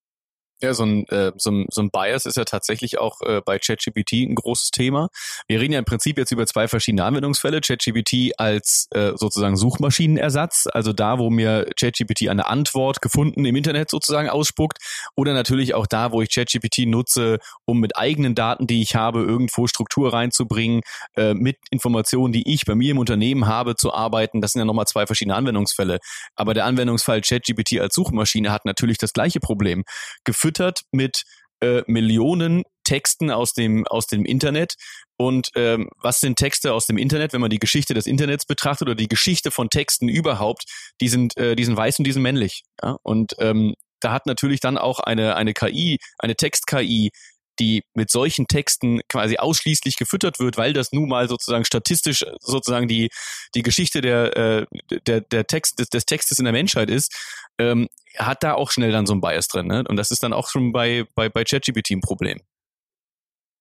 [0.65, 3.59] Ja, so ein, äh, so, ein, so ein Bias ist ja tatsächlich auch äh, bei
[3.59, 5.11] ChatGPT ein großes Thema.
[5.47, 7.61] Wir reden ja im Prinzip jetzt über zwei verschiedene Anwendungsfälle.
[7.61, 13.91] ChatGPT als äh, sozusagen Suchmaschinenersatz, also da, wo mir ChatGPT eine Antwort gefunden im Internet
[13.91, 14.79] sozusagen ausspuckt.
[15.17, 19.21] Oder natürlich auch da, wo ich ChatGPT nutze, um mit eigenen Daten, die ich habe,
[19.21, 20.81] irgendwo Struktur reinzubringen,
[21.15, 24.41] äh, mit Informationen, die ich bei mir im Unternehmen habe, zu arbeiten.
[24.41, 25.99] Das sind ja nochmal zwei verschiedene Anwendungsfälle.
[26.37, 29.85] Aber der Anwendungsfall ChatGPT als Suchmaschine hat natürlich das gleiche Problem.
[30.25, 31.25] Geführt gefüttert mit
[31.61, 34.75] äh, Millionen Texten aus dem, aus dem Internet.
[35.17, 38.89] Und ähm, was sind Texte aus dem Internet, wenn man die Geschichte des Internets betrachtet
[38.89, 40.65] oder die Geschichte von Texten überhaupt,
[41.01, 42.63] die sind, äh, die sind weiß und die sind männlich.
[42.83, 42.97] Ja?
[43.03, 47.11] Und ähm, da hat natürlich dann auch eine, eine KI, eine Text-KI
[47.59, 52.89] die mit solchen Texten quasi ausschließlich gefüttert wird, weil das nun mal sozusagen statistisch sozusagen
[52.89, 53.11] die,
[53.55, 54.67] die Geschichte der, äh,
[55.07, 57.15] der, der Text, des, des Textes in der Menschheit ist,
[57.59, 57.89] ähm,
[58.19, 59.67] hat da auch schnell dann so ein Bias drin.
[59.67, 59.85] Ne?
[59.89, 62.41] Und das ist dann auch schon bei, bei, bei ChatGPT ein Problem.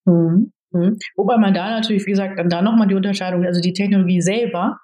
[0.06, 0.52] Mhm.
[0.72, 0.98] Mhm.
[1.16, 4.80] Wobei man da natürlich, wie gesagt, dann da nochmal die Unterscheidung, also die Technologie selber,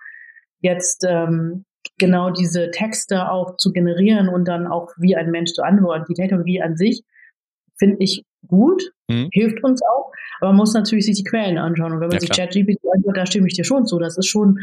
[0.61, 1.65] jetzt ähm,
[1.97, 6.05] genau diese Texte auch zu generieren und dann auch wie ein Mensch zu antworten.
[6.09, 7.03] Die Technologie an sich
[7.77, 9.29] finde ich gut, mhm.
[9.31, 11.93] hilft uns auch, aber man muss natürlich sich die Quellen anschauen.
[11.93, 13.99] Und wenn man ja, sich ChatGPT anschaut, da stimme ich dir schon zu.
[13.99, 14.59] Das ist schon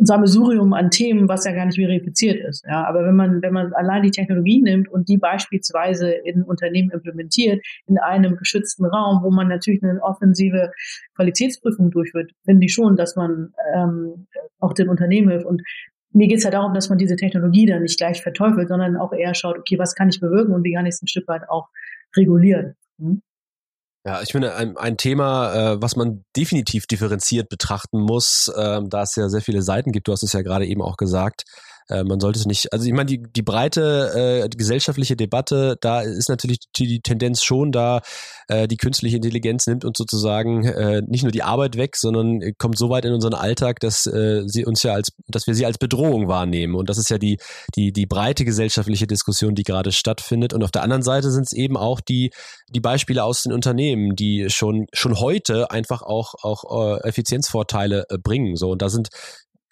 [0.00, 2.64] ein Sammelsurium an Themen, was ja gar nicht verifiziert ist.
[2.66, 6.90] Ja, aber wenn man, wenn man allein die Technologie nimmt und die beispielsweise in Unternehmen
[6.90, 10.70] implementiert, in einem geschützten Raum, wo man natürlich eine offensive
[11.16, 14.26] Qualitätsprüfung durchführt, finde ich schon, dass man ähm,
[14.60, 15.46] auch den Unternehmen hilft.
[15.46, 15.62] Und
[16.12, 19.12] mir geht es ja darum, dass man diese Technologie dann nicht gleich verteufelt, sondern auch
[19.12, 21.48] eher schaut, okay, was kann ich bewirken und wie kann ich es ein Stück weit
[21.48, 21.68] auch
[22.16, 22.74] regulieren.
[22.98, 23.22] Hm?
[24.06, 29.02] Ja, ich finde ein, ein Thema, äh, was man definitiv differenziert betrachten muss, ähm, da
[29.02, 31.44] es ja sehr viele Seiten gibt, du hast es ja gerade eben auch gesagt,
[31.88, 36.00] äh, man sollte es nicht, also ich meine, die, die breite äh, gesellschaftliche Debatte, da
[36.02, 38.00] ist natürlich die, die Tendenz schon da,
[38.48, 42.78] äh, die künstliche Intelligenz nimmt uns sozusagen äh, nicht nur die Arbeit weg, sondern kommt
[42.78, 45.78] so weit in unseren Alltag, dass äh, sie uns ja als, dass wir sie als
[45.78, 46.74] Bedrohung wahrnehmen.
[46.74, 47.38] Und das ist ja die,
[47.74, 50.52] die, die breite gesellschaftliche Diskussion, die gerade stattfindet.
[50.52, 52.30] Und auf der anderen Seite sind es eben auch die,
[52.70, 58.18] die Beispiele aus den Unternehmen, die schon, schon heute einfach auch, auch äh, Effizienzvorteile äh,
[58.18, 58.56] bringen.
[58.56, 59.08] So, und da sind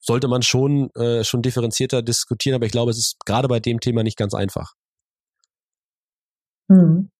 [0.06, 3.80] sollte man schon, äh, schon differenzierter diskutieren, aber ich glaube, es ist gerade bei dem
[3.80, 4.74] Thema nicht ganz einfach.
[6.68, 7.10] Hm.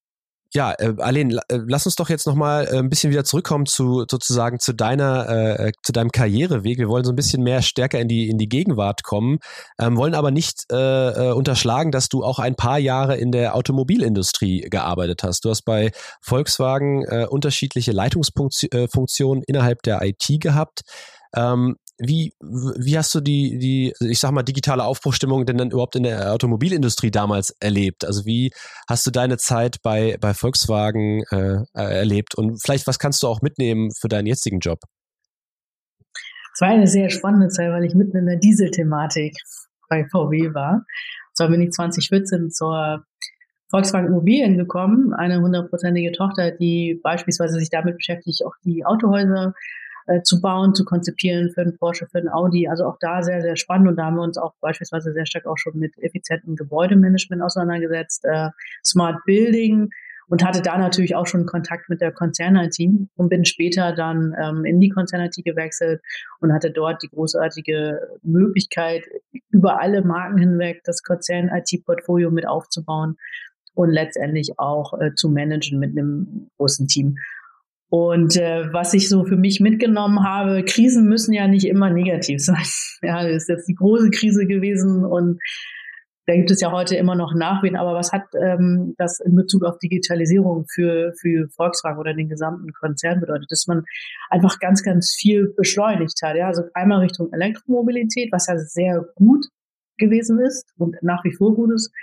[0.53, 4.05] ja, äh, Arlene, äh, lass uns doch jetzt nochmal äh, ein bisschen wieder zurückkommen zu
[4.09, 6.77] sozusagen zu deiner, äh, zu deinem Karriereweg.
[6.77, 9.39] Wir wollen so ein bisschen mehr stärker in die in die Gegenwart kommen,
[9.79, 14.61] ähm, wollen aber nicht äh, unterschlagen, dass du auch ein paar Jahre in der Automobilindustrie
[14.61, 15.45] gearbeitet hast.
[15.45, 20.81] Du hast bei Volkswagen äh, unterschiedliche Leitungsfunktionen innerhalb der IT gehabt.
[21.35, 25.95] Ähm, wie, wie hast du die, die, ich sag mal, digitale Aufbruchstimmung denn dann überhaupt
[25.95, 28.05] in der Automobilindustrie damals erlebt?
[28.05, 28.51] Also wie
[28.87, 32.35] hast du deine Zeit bei, bei Volkswagen äh, erlebt?
[32.35, 34.79] Und vielleicht, was kannst du auch mitnehmen für deinen jetzigen Job?
[36.53, 39.35] Es war eine sehr spannende Zeit, weil ich mitten in der Dieselthematik
[39.89, 40.85] bei VW war.
[41.33, 43.03] Zwar bin ich 2014 zur
[43.69, 49.53] Volkswagen Immobilien gekommen, eine hundertprozentige Tochter, die beispielsweise sich damit beschäftigt, auch die Autohäuser
[50.07, 52.67] äh, zu bauen, zu konzipieren für einen Porsche, für einen Audi.
[52.67, 53.87] Also auch da sehr, sehr spannend.
[53.89, 58.25] Und da haben wir uns auch beispielsweise sehr stark auch schon mit effizientem Gebäudemanagement auseinandergesetzt,
[58.25, 58.49] äh,
[58.83, 59.89] Smart Building
[60.29, 62.77] und hatte da natürlich auch schon Kontakt mit der Konzern-IT
[63.15, 66.01] und bin später dann ähm, in die Konzern-IT gewechselt
[66.39, 69.03] und hatte dort die großartige Möglichkeit,
[69.49, 73.17] über alle Marken hinweg das Konzern-IT-Portfolio mit aufzubauen
[73.73, 77.17] und letztendlich auch äh, zu managen mit einem großen Team.
[77.89, 82.39] Und äh, was ich so für mich mitgenommen habe, Krisen müssen ja nicht immer negativ
[82.43, 82.65] sein.
[83.01, 85.39] Ja, das ist jetzt die große Krise gewesen und
[86.27, 87.77] da gibt es ja heute immer noch Nachwehen.
[87.77, 92.73] Aber was hat ähm, das in Bezug auf Digitalisierung für, für Volkswagen oder den gesamten
[92.73, 93.49] Konzern bedeutet?
[93.49, 93.85] Dass man
[94.29, 96.35] einfach ganz, ganz viel beschleunigt hat.
[96.35, 99.45] Ja, also einmal Richtung Elektromobilität, was ja sehr gut
[99.97, 101.93] gewesen ist und nach wie vor gut ist.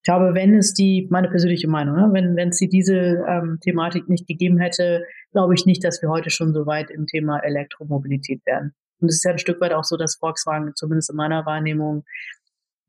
[0.00, 3.58] Ich glaube, wenn es die, meine persönliche Meinung, ne, wenn, wenn es die diese ähm,
[3.60, 7.38] Thematik nicht gegeben hätte, glaube ich nicht, dass wir heute schon so weit im Thema
[7.40, 8.72] Elektromobilität wären.
[9.00, 12.04] Und es ist ja ein Stück weit auch so, dass Volkswagen zumindest in meiner Wahrnehmung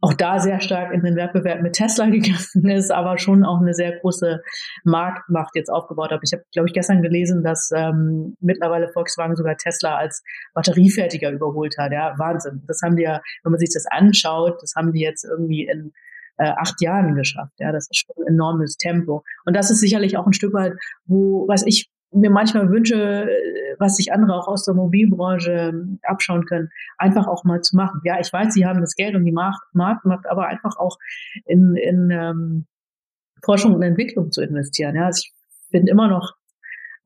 [0.02, 3.74] auch da sehr stark in den Wettbewerb mit Tesla gegangen ist, aber schon auch eine
[3.74, 4.42] sehr große
[4.84, 6.22] Marktmacht jetzt aufgebaut hat.
[6.24, 11.76] Ich habe, glaube ich, gestern gelesen, dass ähm, mittlerweile Volkswagen sogar Tesla als Batteriefertiger überholt
[11.78, 11.92] hat.
[11.92, 12.64] Ja, Wahnsinn.
[12.68, 15.92] Das haben die ja, wenn man sich das anschaut, das haben die jetzt irgendwie in
[16.40, 17.54] äh, acht Jahren geschafft.
[17.60, 19.24] Ja, das ist schon ein enormes Tempo.
[19.46, 20.74] Und das ist sicherlich auch ein Stück weit,
[21.06, 26.00] wo, was ich mir manchmal wünsche, äh, was sich andere auch aus der Mobilbranche ähm,
[26.04, 28.02] abschauen können, einfach auch mal zu machen.
[28.04, 30.98] Ja, ich weiß, sie haben das Geld und die Markt, Marktmacht, aber einfach auch
[31.46, 32.66] in, in ähm,
[33.44, 34.96] Forschung und Entwicklung zu investieren.
[34.96, 35.34] Ja, also ich
[35.70, 36.39] finde immer noch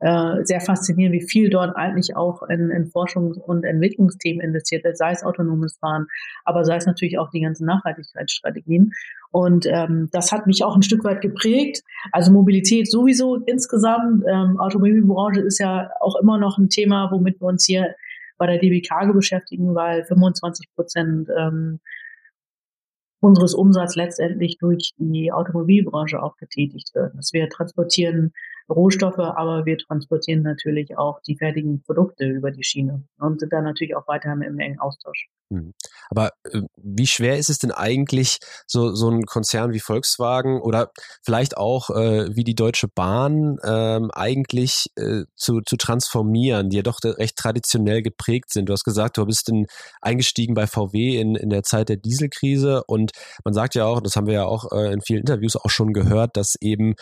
[0.04, 4.98] äh, sehr faszinierend, wie viel dort eigentlich auch in, in Forschungs- und Entwicklungsthemen investiert wird,
[4.98, 6.08] sei es autonomes Fahren,
[6.44, 8.92] aber sei es natürlich auch die ganzen Nachhaltigkeitsstrategien.
[9.32, 11.84] Und ähm, das hat mich auch ein Stück weit geprägt.
[12.12, 14.26] Also Mobilität sowieso insgesamt.
[14.28, 17.96] Ähm, Automobilbranche ist ja auch immer noch ein Thema, womit wir uns hier
[18.38, 21.80] bei der DB Cargo beschäftigen, weil 25 Prozent ähm,
[23.22, 27.16] unseres Umsatzes letztendlich durch die Automobilbranche auch getätigt wird.
[27.16, 28.34] Dass wir transportieren
[28.70, 33.62] Rohstoffe, aber wir transportieren natürlich auch die fertigen Produkte über die Schiene und sind da
[33.62, 35.28] natürlich auch weiterhin im engen Austausch.
[35.54, 35.74] Hm.
[36.10, 40.92] Aber äh, wie schwer ist es denn eigentlich, so, so ein Konzern wie Volkswagen oder
[41.24, 46.84] vielleicht auch äh, wie die Deutsche Bahn ähm, eigentlich äh, zu, zu transformieren, die ja
[46.84, 48.70] doch recht traditionell geprägt sind?
[48.70, 49.66] Du hast gesagt, du bist in,
[50.02, 53.12] eingestiegen bei VW in, in der Zeit der Dieselkrise und
[53.44, 55.94] man sagt ja auch, das haben wir ja auch äh, in vielen Interviews auch schon
[55.94, 56.96] gehört, dass eben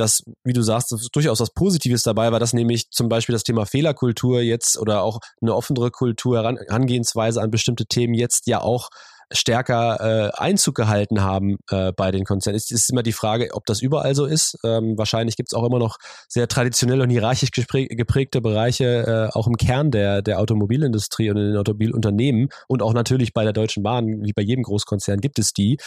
[0.00, 3.66] dass, wie du sagst, durchaus was Positives dabei war, dass nämlich zum Beispiel das Thema
[3.66, 8.88] Fehlerkultur jetzt oder auch eine offenere Kultur, Herangehensweise an bestimmte Themen jetzt ja auch
[9.30, 12.56] stärker äh, Einzug gehalten haben äh, bei den Konzernen.
[12.56, 14.58] Es ist immer die Frage, ob das überall so ist.
[14.64, 15.96] Ähm, wahrscheinlich gibt es auch immer noch
[16.28, 21.46] sehr traditionell und hierarchisch geprägte Bereiche, äh, auch im Kern der, der Automobilindustrie und in
[21.48, 25.52] den Automobilunternehmen und auch natürlich bei der Deutschen Bahn, wie bei jedem Großkonzern, gibt es
[25.52, 25.78] die.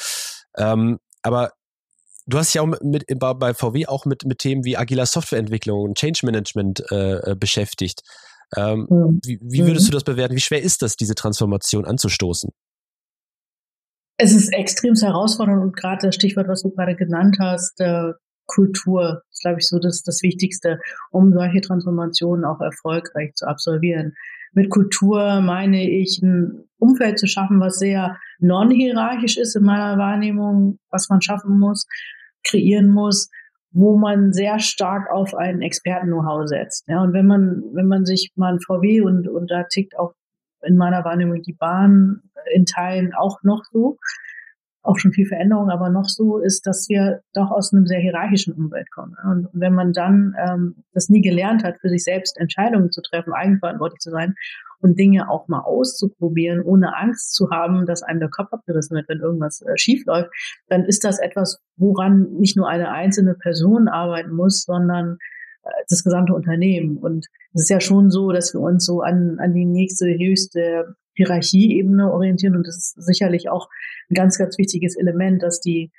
[0.55, 1.51] Ähm, aber
[2.27, 5.97] Du hast dich auch mit, bei VW auch mit, mit Themen wie agiler Softwareentwicklung und
[5.97, 8.01] Change Management äh, äh beschäftigt.
[8.55, 9.19] Ähm, mhm.
[9.23, 10.35] wie, wie, würdest du das bewerten?
[10.35, 12.51] Wie schwer ist das, diese Transformation anzustoßen?
[14.17, 18.11] Es ist extrem herausfordernd und gerade das Stichwort, was du gerade genannt hast, äh,
[18.45, 20.79] Kultur ist, glaube ich, so das, das Wichtigste,
[21.11, 24.13] um solche Transformationen auch erfolgreich zu absolvieren.
[24.53, 30.79] Mit Kultur meine ich, ein Umfeld zu schaffen, was sehr non-hierarchisch ist in meiner Wahrnehmung,
[30.89, 31.85] was man schaffen muss,
[32.43, 33.29] kreieren muss,
[33.71, 36.87] wo man sehr stark auf einen Experten-Know-how setzt.
[36.87, 40.13] Ja, und wenn man, wenn man sich mal ein VW und, und da tickt auch
[40.63, 42.21] in meiner Wahrnehmung die Bahn
[42.53, 43.97] in Teilen auch noch so,
[44.83, 48.53] auch schon viel Veränderung, aber noch so ist, dass wir doch aus einem sehr hierarchischen
[48.53, 49.15] Umwelt kommen.
[49.23, 53.33] Und wenn man dann ähm, das nie gelernt hat, für sich selbst Entscheidungen zu treffen,
[53.33, 54.33] eigenverantwortlich zu sein
[54.79, 59.07] und Dinge auch mal auszuprobieren, ohne Angst zu haben, dass einem der Kopf abgerissen wird,
[59.07, 60.31] wenn irgendwas äh, schief läuft,
[60.67, 65.17] dann ist das etwas, woran nicht nur eine einzelne Person arbeiten muss, sondern
[65.63, 66.97] äh, das gesamte Unternehmen.
[66.97, 70.95] Und es ist ja schon so, dass wir uns so an, an die nächste höchste
[71.13, 72.55] Hierarchieebene orientieren.
[72.55, 73.69] Und das ist sicherlich auch
[74.09, 75.91] ein ganz, ganz wichtiges Element, dass die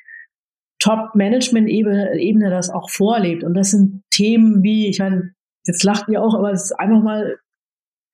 [0.78, 3.44] Top-Management-Ebene das auch vorlebt.
[3.44, 5.32] Und das sind Themen wie, ich meine,
[5.64, 7.38] jetzt lacht ihr auch, aber es ist einfach mal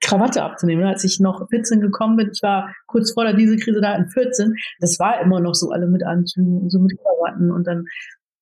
[0.00, 0.84] Krawatte abzunehmen.
[0.84, 4.54] Als ich noch 14 gekommen bin, ich war kurz vor der Dieselkrise da in 14,
[4.80, 7.50] das war immer noch so alle mit Anzügen und so mit Krawatten.
[7.50, 7.86] Und dann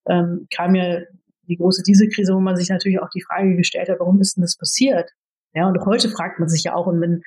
[0.08, 1.00] ähm, kam ja
[1.48, 4.42] die große Dieselkrise, wo man sich natürlich auch die Frage gestellt hat, warum ist denn
[4.42, 5.10] das passiert?
[5.54, 7.22] Ja, und heute fragt man sich ja auch, und wenn,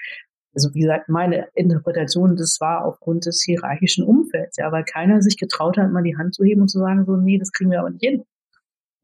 [0.54, 5.38] also wie gesagt, meine Interpretation, das war aufgrund des hierarchischen Umfelds, ja, weil keiner sich
[5.38, 7.80] getraut hat, mal die Hand zu heben und zu sagen, so, nee, das kriegen wir
[7.80, 8.24] aber nicht hin.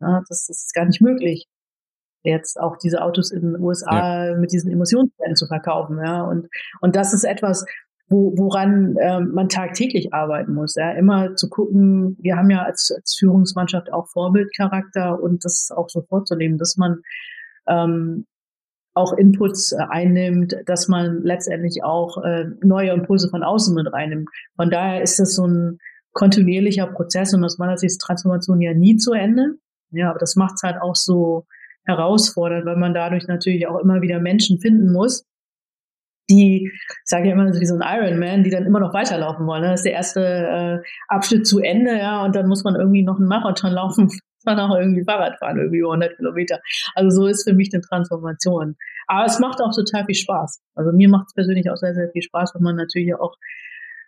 [0.02, 1.48] Ja, das, das ist gar nicht möglich
[2.26, 4.36] jetzt auch diese Autos in den USA ja.
[4.36, 6.00] mit diesen Emotionsquellen zu verkaufen.
[6.04, 6.48] Ja, und,
[6.82, 7.66] und das ist etwas,
[8.08, 10.76] wo, woran ähm, man tagtäglich arbeiten muss.
[10.76, 15.90] Ja, immer zu gucken, wir haben ja als, als Führungsmannschaft auch Vorbildcharakter und das auch
[15.90, 17.02] so vorzunehmen, dass man
[17.68, 18.26] ähm,
[18.96, 24.30] auch Inputs äh, einnimmt, dass man letztendlich auch äh, neue Impulse von außen mit reinnimmt.
[24.56, 25.80] Von daher ist das so ein
[26.14, 29.56] kontinuierlicher Prozess und aus meiner Sicht ist Transformation ja nie zu Ende.
[29.92, 31.46] Ja, aber das macht es halt auch so
[31.84, 35.26] herausfordernd, weil man dadurch natürlich auch immer wieder Menschen finden muss,
[36.30, 39.62] die, ich sage ja immer wie so ein Ironman, die dann immer noch weiterlaufen wollen.
[39.62, 43.18] Das ist der erste äh, Abschnitt zu Ende, ja, und dann muss man irgendwie noch
[43.18, 44.10] einen Marathon laufen,
[44.46, 46.60] man auch irgendwie Fahrrad fahren, irgendwie 100 Kilometer.
[46.94, 48.76] Also so ist für mich eine Transformation.
[49.08, 50.62] Aber es macht auch total viel Spaß.
[50.76, 53.36] Also mir macht es persönlich auch sehr, sehr viel Spaß, wenn man natürlich auch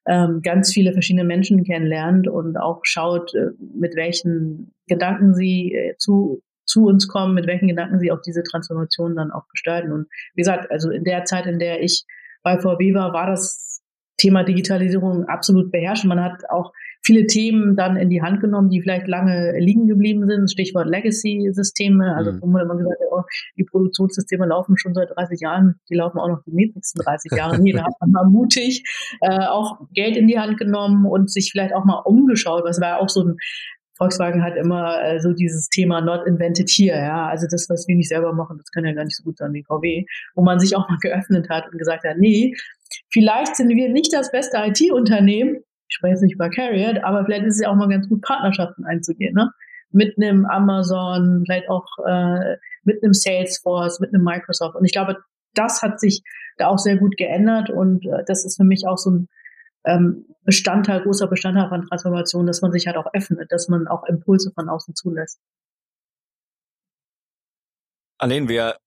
[0.07, 5.97] ähm, ganz viele verschiedene Menschen kennenlernt und auch schaut, äh, mit welchen Gedanken sie äh,
[5.97, 9.91] zu zu uns kommen, mit welchen Gedanken sie auch diese Transformation dann auch gestalten.
[9.91, 12.05] Und wie gesagt, also in der Zeit, in der ich
[12.43, 13.81] bei VW war, war das
[14.17, 16.05] Thema Digitalisierung absolut beherrscht.
[16.05, 16.73] Man hat auch
[17.03, 20.51] viele Themen dann in die Hand genommen, die vielleicht lange liegen geblieben sind.
[20.51, 22.15] Stichwort Legacy-Systeme.
[22.15, 22.41] Also mhm.
[22.41, 23.23] wo man immer gesagt hat, oh,
[23.57, 27.61] die Produktionssysteme laufen schon seit 30 Jahren, die laufen auch noch die nächsten 30 Jahre.
[27.61, 28.83] Nee, da hat man mal mutig
[29.21, 32.63] äh, auch Geld in die Hand genommen und sich vielleicht auch mal umgeschaut.
[32.65, 33.37] Das war auch so ein
[33.97, 37.27] Volkswagen hat immer äh, so dieses Thema not invented here, ja.
[37.27, 39.53] Also das, was wir nicht selber machen, das kann ja gar nicht so gut sein
[39.53, 42.53] wie VW, wo man sich auch mal geöffnet hat und gesagt hat, nee,
[43.11, 47.45] vielleicht sind wir nicht das beste IT-Unternehmen, ich spreche jetzt nicht über Carrier, aber vielleicht
[47.45, 49.51] ist es ja auch mal ganz gut, Partnerschaften einzugehen, ne?
[49.91, 54.75] Mit einem Amazon, vielleicht auch äh, mit einem Salesforce, mit einem Microsoft.
[54.75, 55.17] Und ich glaube,
[55.53, 56.23] das hat sich
[56.57, 59.29] da auch sehr gut geändert und äh, das ist für mich auch so ein
[59.85, 64.03] ähm, Bestandteil, großer Bestandteil von Transformation, dass man sich halt auch öffnet, dass man auch
[64.05, 65.39] Impulse von außen zulässt.
[68.17, 68.77] Allein wir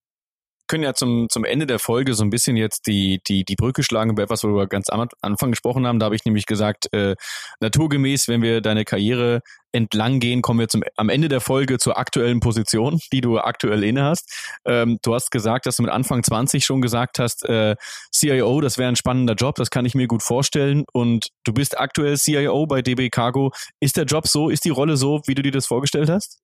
[0.70, 3.82] können ja zum, zum Ende der Folge so ein bisschen jetzt die, die, die Brücke
[3.82, 5.98] schlagen über etwas, worüber wir ganz am Anfang gesprochen haben.
[5.98, 7.16] Da habe ich nämlich gesagt, äh,
[7.58, 9.42] naturgemäß, wenn wir deine Karriere
[9.72, 13.82] entlang gehen, kommen wir zum, am Ende der Folge zur aktuellen Position, die du aktuell
[13.82, 14.32] inne hast.
[14.64, 17.74] Ähm, du hast gesagt, dass du mit Anfang 20 schon gesagt hast, äh,
[18.14, 20.84] CIO, das wäre ein spannender Job, das kann ich mir gut vorstellen.
[20.92, 23.50] Und du bist aktuell CIO bei DB Cargo.
[23.80, 26.38] Ist der Job so, ist die Rolle so, wie du dir das vorgestellt hast?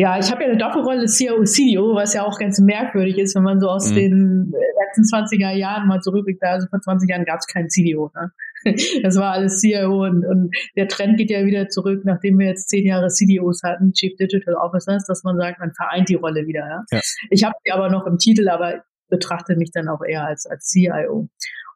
[0.00, 3.42] Ja, ich habe ja eine Doppelrolle CIO, CDO, was ja auch ganz merkwürdig ist, wenn
[3.42, 3.94] man so aus mhm.
[3.96, 6.40] den letzten 20er Jahren mal zurückblickt.
[6.44, 8.10] Also vor 20 Jahren gab es keinen CDO.
[8.14, 8.30] Ne?
[9.02, 12.68] Das war alles CIO und, und der Trend geht ja wieder zurück, nachdem wir jetzt
[12.68, 16.60] zehn Jahre CDOs hatten, Chief Digital Officers, dass man sagt, man vereint die Rolle wieder.
[16.60, 16.84] Ja?
[16.92, 17.00] ja.
[17.30, 20.68] Ich habe die aber noch im Titel, aber betrachte mich dann auch eher als, als
[20.68, 21.28] CIO.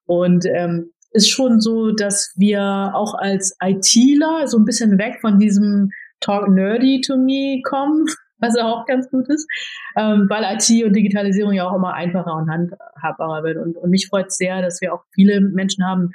[0.07, 5.39] Und ähm, ist schon so, dass wir auch als ITler so ein bisschen weg von
[5.39, 5.91] diesem
[6.23, 8.07] Talk Nerdy to Me kommen,
[8.39, 9.47] was auch ganz gut ist,
[9.97, 13.59] ähm, weil IT und Digitalisierung ja auch immer einfacher und handhabbarer wird.
[13.59, 16.11] Und, und mich freut sehr, dass wir auch viele Menschen haben,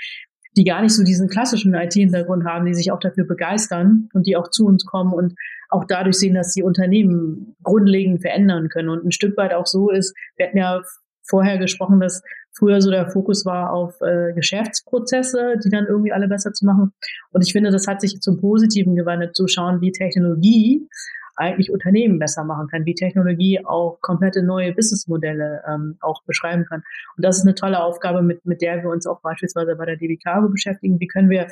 [0.57, 4.35] die gar nicht so diesen klassischen IT-Hintergrund haben, die sich auch dafür begeistern und die
[4.35, 5.35] auch zu uns kommen und
[5.69, 8.89] auch dadurch sehen, dass die Unternehmen grundlegend verändern können.
[8.89, 10.81] Und ein Stück weit auch so ist, wir hatten ja
[11.27, 12.23] vorher gesprochen, dass
[12.57, 16.93] früher so der Fokus war auf äh, Geschäftsprozesse, die dann irgendwie alle besser zu machen.
[17.31, 20.87] Und ich finde, das hat sich zum Positiven gewandelt, zu schauen, wie Technologie
[21.37, 26.81] eigentlich Unternehmen besser machen kann, wie Technologie auch komplette neue Businessmodelle ähm, auch beschreiben kann.
[27.15, 29.97] Und das ist eine tolle Aufgabe, mit, mit der wir uns auch beispielsweise bei der
[29.97, 30.99] DB Cargo beschäftigen.
[30.99, 31.47] Wie können wir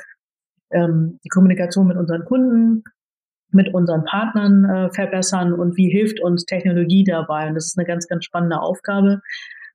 [0.70, 2.82] ähm, die Kommunikation mit unseren Kunden,
[3.52, 7.46] mit unseren Partnern äh, verbessern und wie hilft uns Technologie dabei?
[7.48, 9.20] Und das ist eine ganz, ganz spannende Aufgabe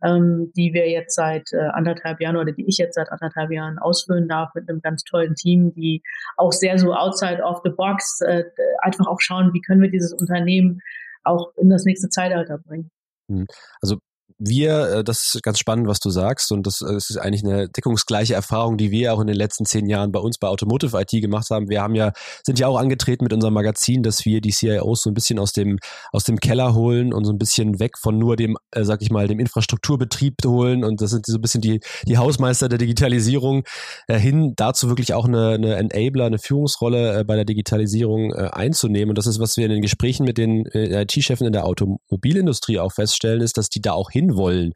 [0.04, 3.80] ähm, die wir jetzt seit äh, anderthalb Jahren oder die ich jetzt seit anderthalb Jahren
[3.80, 6.02] ausfüllen darf mit einem ganz tollen Team, die
[6.38, 8.44] auch sehr so outside of the box äh,
[8.80, 10.82] einfach auch schauen, wie können wir dieses Unternehmen
[11.24, 12.90] auch in das nächste Zeitalter bringen.
[13.30, 13.48] Hm.
[13.82, 14.00] Also
[14.44, 17.70] wir, äh, das ist ganz spannend, was du sagst, und das, äh, ist eigentlich eine
[17.70, 21.12] deckungsgleiche Erfahrung, die wir auch in den letzten zehn Jahren bei uns bei Automotive IT
[21.22, 21.70] gemacht haben.
[21.70, 22.12] Wir haben ja,
[22.44, 25.54] sind ja auch angetreten mit unserem Magazin, dass wir die CIOs so ein bisschen aus
[25.54, 25.78] dem,
[26.12, 29.12] aus dem Keller holen und so ein bisschen weg von nur dem, äh, sag ich
[29.12, 30.84] mal, dem Infrastrukturbetrieb holen.
[30.84, 33.64] Und das sind so ein bisschen die, die Hausmeister der Digitalisierung
[34.08, 38.50] äh, hin, dazu wirklich auch eine, eine Enabler, eine Führungsrolle äh, bei der Digitalisierung äh,
[38.52, 39.10] einzunehmen.
[39.10, 42.80] Und das ist, was wir in den Gesprächen mit den äh, IT-Chefen in der Automobilindustrie
[42.80, 44.74] auch feststellen, ist, dass die da auch hin wollen.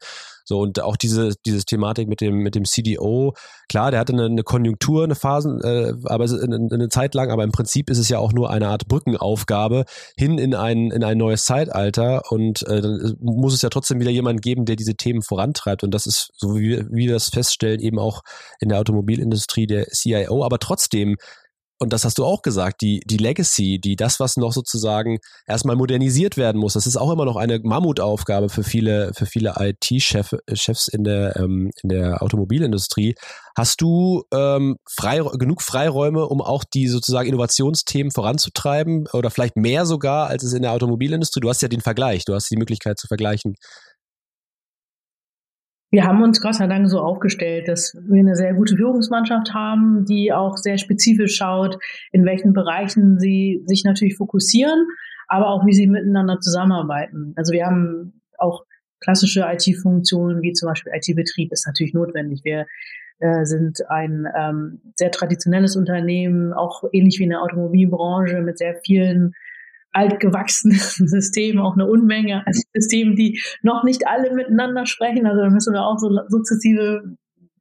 [0.48, 3.34] So, und auch diese, diese Thematik mit dem, mit dem CDO,
[3.68, 7.42] klar, der hatte eine, eine Konjunktur, eine Phase, äh, aber eine, eine Zeit lang, aber
[7.42, 9.86] im Prinzip ist es ja auch nur eine Art Brückenaufgabe
[10.16, 14.12] hin in ein, in ein neues Zeitalter und äh, dann muss es ja trotzdem wieder
[14.12, 17.80] jemand geben, der diese Themen vorantreibt und das ist, so wie, wie wir das feststellen,
[17.80, 18.22] eben auch
[18.60, 21.16] in der Automobilindustrie der CIO, aber trotzdem
[21.78, 25.76] und das hast du auch gesagt, die, die Legacy, die das, was noch sozusagen erstmal
[25.76, 30.88] modernisiert werden muss, das ist auch immer noch eine Mammutaufgabe für viele, für viele IT-Chefs
[30.88, 33.14] in der, ähm, in der Automobilindustrie.
[33.56, 39.84] Hast du ähm, frei, genug Freiräume, um auch die sozusagen Innovationsthemen voranzutreiben oder vielleicht mehr
[39.84, 41.40] sogar, als es in der Automobilindustrie?
[41.40, 43.54] Du hast ja den Vergleich, du hast die Möglichkeit zu vergleichen.
[45.90, 50.04] Wir haben uns Gott sei Dank so aufgestellt, dass wir eine sehr gute Führungsmannschaft haben,
[50.04, 51.78] die auch sehr spezifisch schaut,
[52.10, 54.86] in welchen Bereichen sie sich natürlich fokussieren,
[55.28, 57.32] aber auch wie sie miteinander zusammenarbeiten.
[57.36, 58.64] Also wir haben auch
[59.00, 62.40] klassische IT-Funktionen, wie zum Beispiel IT-Betrieb, ist natürlich notwendig.
[62.42, 62.66] Wir
[63.18, 68.74] äh, sind ein ähm, sehr traditionelles Unternehmen, auch ähnlich wie in der Automobilbranche mit sehr
[68.84, 69.34] vielen
[69.96, 70.78] altgewachsenen
[71.08, 75.26] System, auch eine Unmenge an Systemen, die noch nicht alle miteinander sprechen.
[75.26, 77.02] Also da müssen wir auch so sukzessive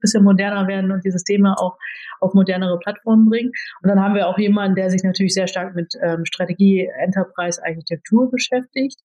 [0.02, 1.78] bisschen moderner werden und die Systeme auch
[2.20, 3.52] auf modernere Plattformen bringen.
[3.82, 7.62] Und dann haben wir auch jemanden, der sich natürlich sehr stark mit ähm, Strategie, Enterprise,
[7.64, 9.00] Architektur beschäftigt.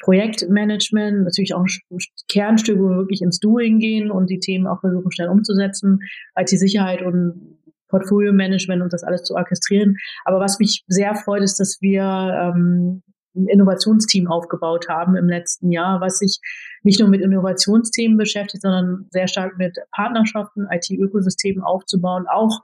[0.00, 1.98] Projektmanagement, natürlich auch ein
[2.28, 6.00] Kernstück, wo wir wirklich ins Doing gehen und die Themen auch versuchen schnell umzusetzen.
[6.36, 7.57] IT-Sicherheit und
[7.88, 9.96] Portfolio-Management und das alles zu orchestrieren.
[10.24, 13.02] Aber was mich sehr freut, ist, dass wir ähm,
[13.34, 16.40] ein Innovationsteam aufgebaut haben im letzten Jahr, was sich
[16.82, 22.62] nicht nur mit Innovationsthemen beschäftigt, sondern sehr stark mit Partnerschaften, IT-Ökosystemen aufzubauen, auch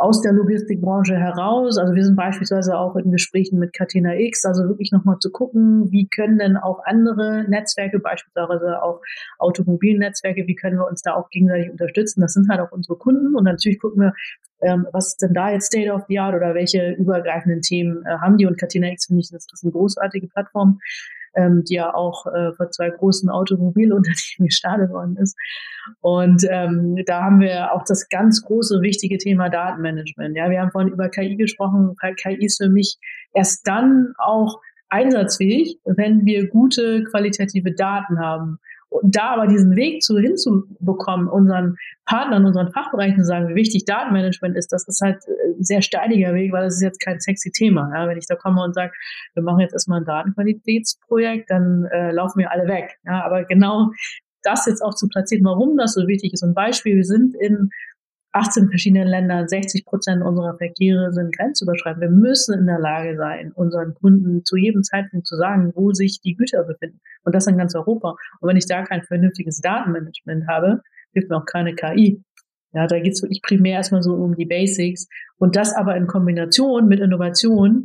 [0.00, 1.76] aus der Logistikbranche heraus.
[1.76, 5.92] Also wir sind beispielsweise auch in Gesprächen mit Catena X, also wirklich nochmal zu gucken,
[5.92, 9.02] wie können denn auch andere Netzwerke, beispielsweise auch
[9.38, 12.22] Automobilnetzwerke, wie können wir uns da auch gegenseitig unterstützen.
[12.22, 14.14] Das sind halt auch unsere Kunden und natürlich gucken wir,
[14.62, 18.16] ähm, was ist denn da jetzt State of the Art oder welche übergreifenden Themen äh,
[18.22, 20.78] haben die und Catena X finde ich, das ist eine großartige Plattform
[21.34, 24.14] ähm, die ja auch äh, vor zwei großen Automobilunternehmen
[24.46, 25.36] gestartet worden ist.
[26.00, 30.36] Und ähm, da haben wir auch das ganz große, wichtige Thema Datenmanagement.
[30.36, 31.94] Ja, wir haben vorhin über KI gesprochen.
[32.22, 32.98] KI ist für mich
[33.32, 38.58] erst dann auch einsatzfähig, wenn wir gute qualitative Daten haben.
[38.90, 41.76] Und da aber diesen Weg zu hinzubekommen, unseren
[42.06, 46.34] Partnern, unseren Fachbereichen zu sagen, wie wichtig Datenmanagement ist, das ist halt ein sehr steiniger
[46.34, 47.90] Weg, weil das ist jetzt kein sexy Thema.
[47.94, 48.92] Ja, wenn ich da komme und sage,
[49.34, 52.98] wir machen jetzt erstmal ein Datenqualitätsprojekt, dann äh, laufen wir alle weg.
[53.04, 53.90] Ja, aber genau
[54.42, 56.42] das jetzt auch zu platzieren, warum das so wichtig ist.
[56.42, 57.70] Ein Beispiel, wir sind in
[58.32, 62.02] 18 verschiedenen Ländern, 60 Prozent unserer Verkehre sind grenzüberschreitend.
[62.02, 66.20] Wir müssen in der Lage sein, unseren Kunden zu jedem Zeitpunkt zu sagen, wo sich
[66.20, 67.00] die Güter befinden.
[67.24, 68.14] Und das in ganz Europa.
[68.40, 70.80] Und wenn ich da kein vernünftiges Datenmanagement habe,
[71.12, 72.22] hilft mir auch keine KI.
[72.72, 75.08] Ja, da geht es wirklich primär erstmal so um die Basics.
[75.38, 77.84] Und das aber in Kombination mit Innovation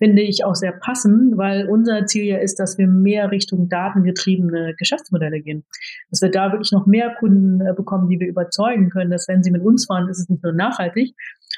[0.00, 4.74] finde ich auch sehr passend, weil unser Ziel ja ist, dass wir mehr Richtung datengetriebene
[4.78, 5.64] Geschäftsmodelle gehen.
[6.10, 9.42] Dass wir da wirklich noch mehr Kunden äh, bekommen, die wir überzeugen können, dass wenn
[9.42, 11.14] sie mit uns fahren, ist es nicht nur nachhaltig,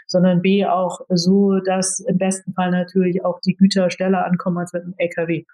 [0.08, 4.72] sondern B auch so, dass im besten Fall natürlich auch die Güter schneller ankommen als
[4.72, 5.44] mit einem LKW.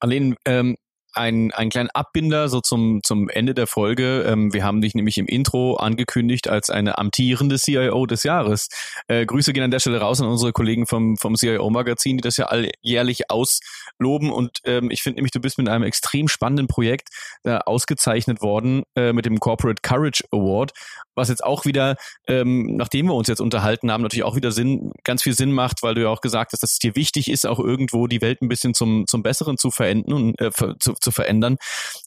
[0.00, 0.76] Aline, ähm,
[1.14, 4.24] ein, ein kleinen Abbinder so zum, zum Ende der Folge.
[4.26, 8.68] Ähm, wir haben dich nämlich im Intro angekündigt als eine amtierende CIO des Jahres.
[9.08, 12.36] Äh, Grüße gehen an der Stelle raus an unsere Kollegen vom, vom CIO-Magazin, die das
[12.36, 14.30] ja alljährlich ausloben.
[14.30, 17.08] Und ähm, ich finde nämlich, du bist mit einem extrem spannenden Projekt
[17.44, 20.72] äh, ausgezeichnet worden äh, mit dem Corporate Courage Award,
[21.14, 21.96] was jetzt auch wieder,
[22.26, 25.82] ähm, nachdem wir uns jetzt unterhalten haben, natürlich auch wieder Sinn, ganz viel Sinn macht,
[25.82, 28.42] weil du ja auch gesagt hast, dass es dir wichtig ist, auch irgendwo die Welt
[28.42, 30.50] ein bisschen zum, zum Besseren zu verenden und äh,
[30.80, 31.56] zu, zu verändern.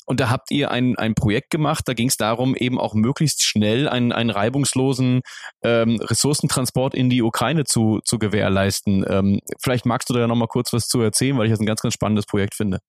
[0.05, 3.43] Und da habt ihr ein, ein Projekt gemacht, da ging es darum, eben auch möglichst
[3.43, 5.21] schnell einen, einen reibungslosen
[5.63, 9.05] ähm, Ressourcentransport in die Ukraine zu, zu gewährleisten.
[9.07, 11.65] Ähm, vielleicht magst du da ja nochmal kurz was zu erzählen, weil ich das ein
[11.65, 12.79] ganz, ganz spannendes Projekt finde.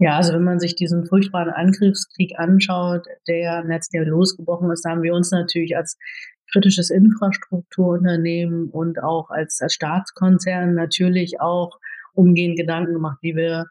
[0.00, 4.84] Ja, also wenn man sich diesen furchtbaren Angriffskrieg anschaut, der im letzten Jahr losgebrochen ist,
[4.84, 5.96] haben wir uns natürlich als
[6.52, 11.78] kritisches Infrastrukturunternehmen und auch als, als Staatskonzern natürlich auch
[12.12, 13.66] umgehend Gedanken gemacht, wie wir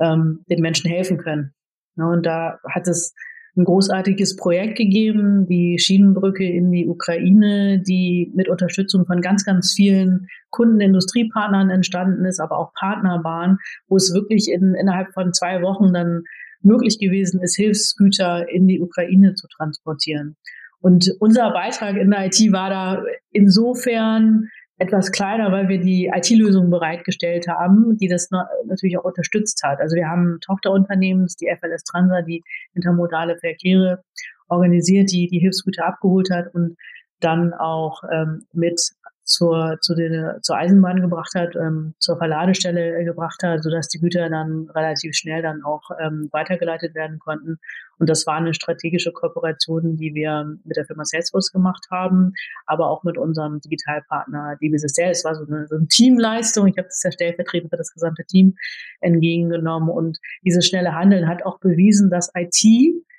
[0.00, 1.52] ähm, den Menschen helfen können.
[1.96, 3.14] Ja, und da hat es
[3.56, 9.74] ein großartiges Projekt gegeben, die Schienenbrücke in die Ukraine, die mit Unterstützung von ganz, ganz
[9.74, 15.62] vielen Kunden, Industriepartnern entstanden ist, aber auch Partnerbahn, wo es wirklich in, innerhalb von zwei
[15.62, 16.22] Wochen dann
[16.62, 20.36] möglich gewesen ist, Hilfsgüter in die Ukraine zu transportieren.
[20.80, 24.48] Und unser Beitrag in der IT war da insofern
[24.80, 28.30] etwas kleiner, weil wir die IT-Lösung bereitgestellt haben, die das
[28.66, 29.78] natürlich auch unterstützt hat.
[29.78, 32.42] Also wir haben Tochterunternehmen, die FLS Transa, die
[32.74, 34.02] intermodale Verkehre
[34.48, 36.76] organisiert, die die Hilfsgüter abgeholt hat und
[37.20, 38.80] dann auch ähm, mit
[39.24, 44.28] zur, zu den, zur Eisenbahn gebracht hat, ähm, zur Verladestelle gebracht hat, sodass die Güter
[44.28, 47.58] dann relativ schnell dann auch ähm, weitergeleitet werden konnten.
[47.98, 52.32] Und das war eine strategische Kooperation, die wir mit der Firma Salesforce gemacht haben,
[52.66, 55.10] aber auch mit unserem Digitalpartner DBSSL.
[55.10, 56.66] Es war so eine, so eine Teamleistung.
[56.66, 58.56] Ich habe das ja stellvertretend für das gesamte Team
[59.00, 59.90] entgegengenommen.
[59.90, 62.64] Und dieses schnelle Handeln hat auch bewiesen, dass IT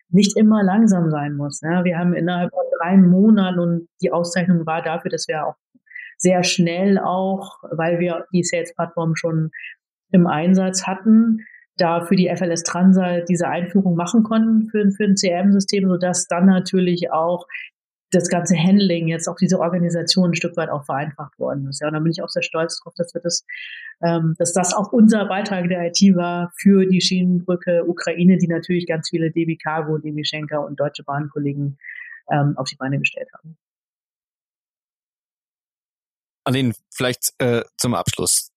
[0.10, 1.62] nicht immer langsam sein muss.
[1.62, 5.56] Ja, wir haben innerhalb von drei Monaten und die Auszeichnung war dafür, dass wir auch
[6.22, 9.52] sehr schnell auch, weil wir die Sales-Plattform schon
[10.12, 11.40] im Einsatz hatten,
[11.78, 16.46] da für die FLS Transa diese Einführung machen konnten für, für ein CRM-System, sodass dann
[16.46, 17.48] natürlich auch
[18.12, 21.80] das ganze Handling, jetzt auch diese Organisation ein Stück weit auch vereinfacht worden ist.
[21.80, 23.46] Ja, und da bin ich auch sehr stolz drauf, dass wir das,
[24.04, 28.86] ähm, dass das auch unser Beitrag der IT war für die Schienenbrücke Ukraine, die natürlich
[28.86, 31.78] ganz viele DB Cargo, DB Schenker und Deutsche Bahnkollegen
[32.30, 33.58] ähm, auf die Beine gestellt haben.
[36.44, 38.50] Aline, vielleicht äh, zum Abschluss.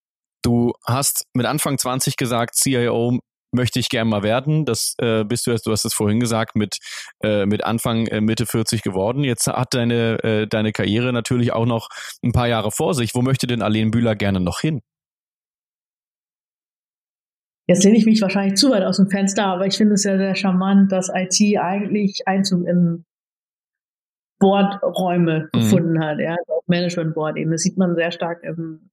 [0.42, 3.18] Du hast mit Anfang 20 gesagt, CIO
[3.54, 4.64] möchte ich gerne mal werden.
[4.64, 6.78] Das äh, bist du jetzt, du hast es vorhin gesagt, mit,
[7.22, 9.24] äh, mit Anfang, äh, Mitte 40 geworden.
[9.24, 11.88] Jetzt hat deine, äh, deine Karriere natürlich auch noch
[12.22, 13.14] ein paar Jahre vor sich.
[13.14, 14.80] Wo möchte denn Aline Bühler gerne noch hin?
[17.66, 20.18] Jetzt lehne ich mich wahrscheinlich zu weit aus dem Fenster, aber ich finde es ja
[20.18, 23.06] sehr charmant, dass IT eigentlich Einzug in
[24.38, 25.58] Boardräume mhm.
[25.58, 27.50] gefunden hat, ja, auf Management Board eben.
[27.50, 28.90] Das sieht man sehr stark im,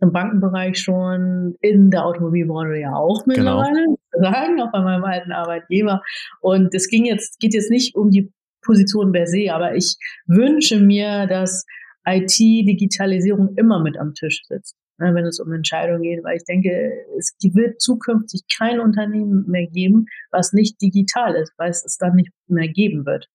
[0.00, 3.62] im Bankenbereich schon, in der Automobilbranche ja auch genau.
[3.62, 4.32] mittlerweile, genau.
[4.32, 6.02] sagen, auch bei meinem alten Arbeitgeber.
[6.40, 8.32] Und es ging jetzt, geht jetzt nicht um die
[8.64, 11.64] Position per se, aber ich wünsche mir, dass
[12.06, 16.92] IT-Digitalisierung immer mit am Tisch sitzt, ne, wenn es um Entscheidungen geht, weil ich denke,
[17.18, 22.16] es wird zukünftig kein Unternehmen mehr geben, was nicht digital ist, weil es es dann
[22.16, 23.28] nicht mehr geben wird.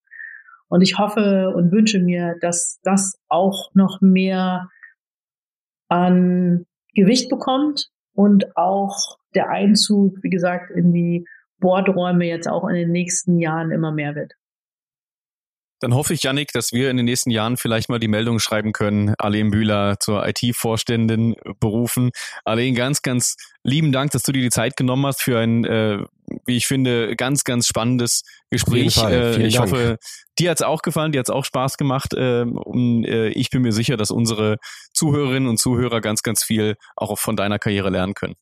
[0.70, 4.70] Und ich hoffe und wünsche mir, dass das auch noch mehr
[5.88, 6.64] an
[6.94, 11.26] Gewicht bekommt und auch der Einzug, wie gesagt, in die
[11.58, 14.34] Bordräume jetzt auch in den nächsten Jahren immer mehr wird.
[15.80, 18.72] Dann hoffe ich, Yannick, dass wir in den nächsten Jahren vielleicht mal die Meldung schreiben
[18.72, 22.10] können, Alain Bühler zur IT-Vorständin berufen.
[22.44, 26.04] Alain, ganz, ganz lieben Dank, dass du dir die Zeit genommen hast für ein, äh,
[26.46, 28.96] wie ich finde, ganz, ganz spannendes Gespräch.
[28.98, 29.70] Äh, ich Dank.
[29.70, 29.98] hoffe,
[30.38, 32.14] dir hat's auch gefallen, dir hat's auch Spaß gemacht.
[32.14, 34.56] Äh, und äh, ich bin mir sicher, dass unsere
[34.92, 38.34] Zuhörerinnen und Zuhörer ganz, ganz viel auch von deiner Karriere lernen können.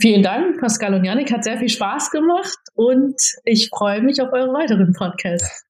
[0.00, 1.30] Vielen Dank, Pascal und Janik.
[1.30, 5.64] Hat sehr viel Spaß gemacht und ich freue mich auf eure weiteren Podcasts.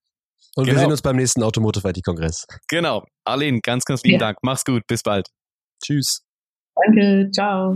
[0.55, 0.75] Und genau.
[0.75, 2.45] wir sehen uns beim nächsten Automotive IT-Kongress.
[2.67, 3.05] Genau.
[3.25, 4.27] Arlene, ganz, ganz lieben ja.
[4.27, 4.37] Dank.
[4.41, 4.83] Mach's gut.
[4.87, 5.27] Bis bald.
[5.83, 6.23] Tschüss.
[6.75, 7.29] Danke.
[7.31, 7.75] Ciao.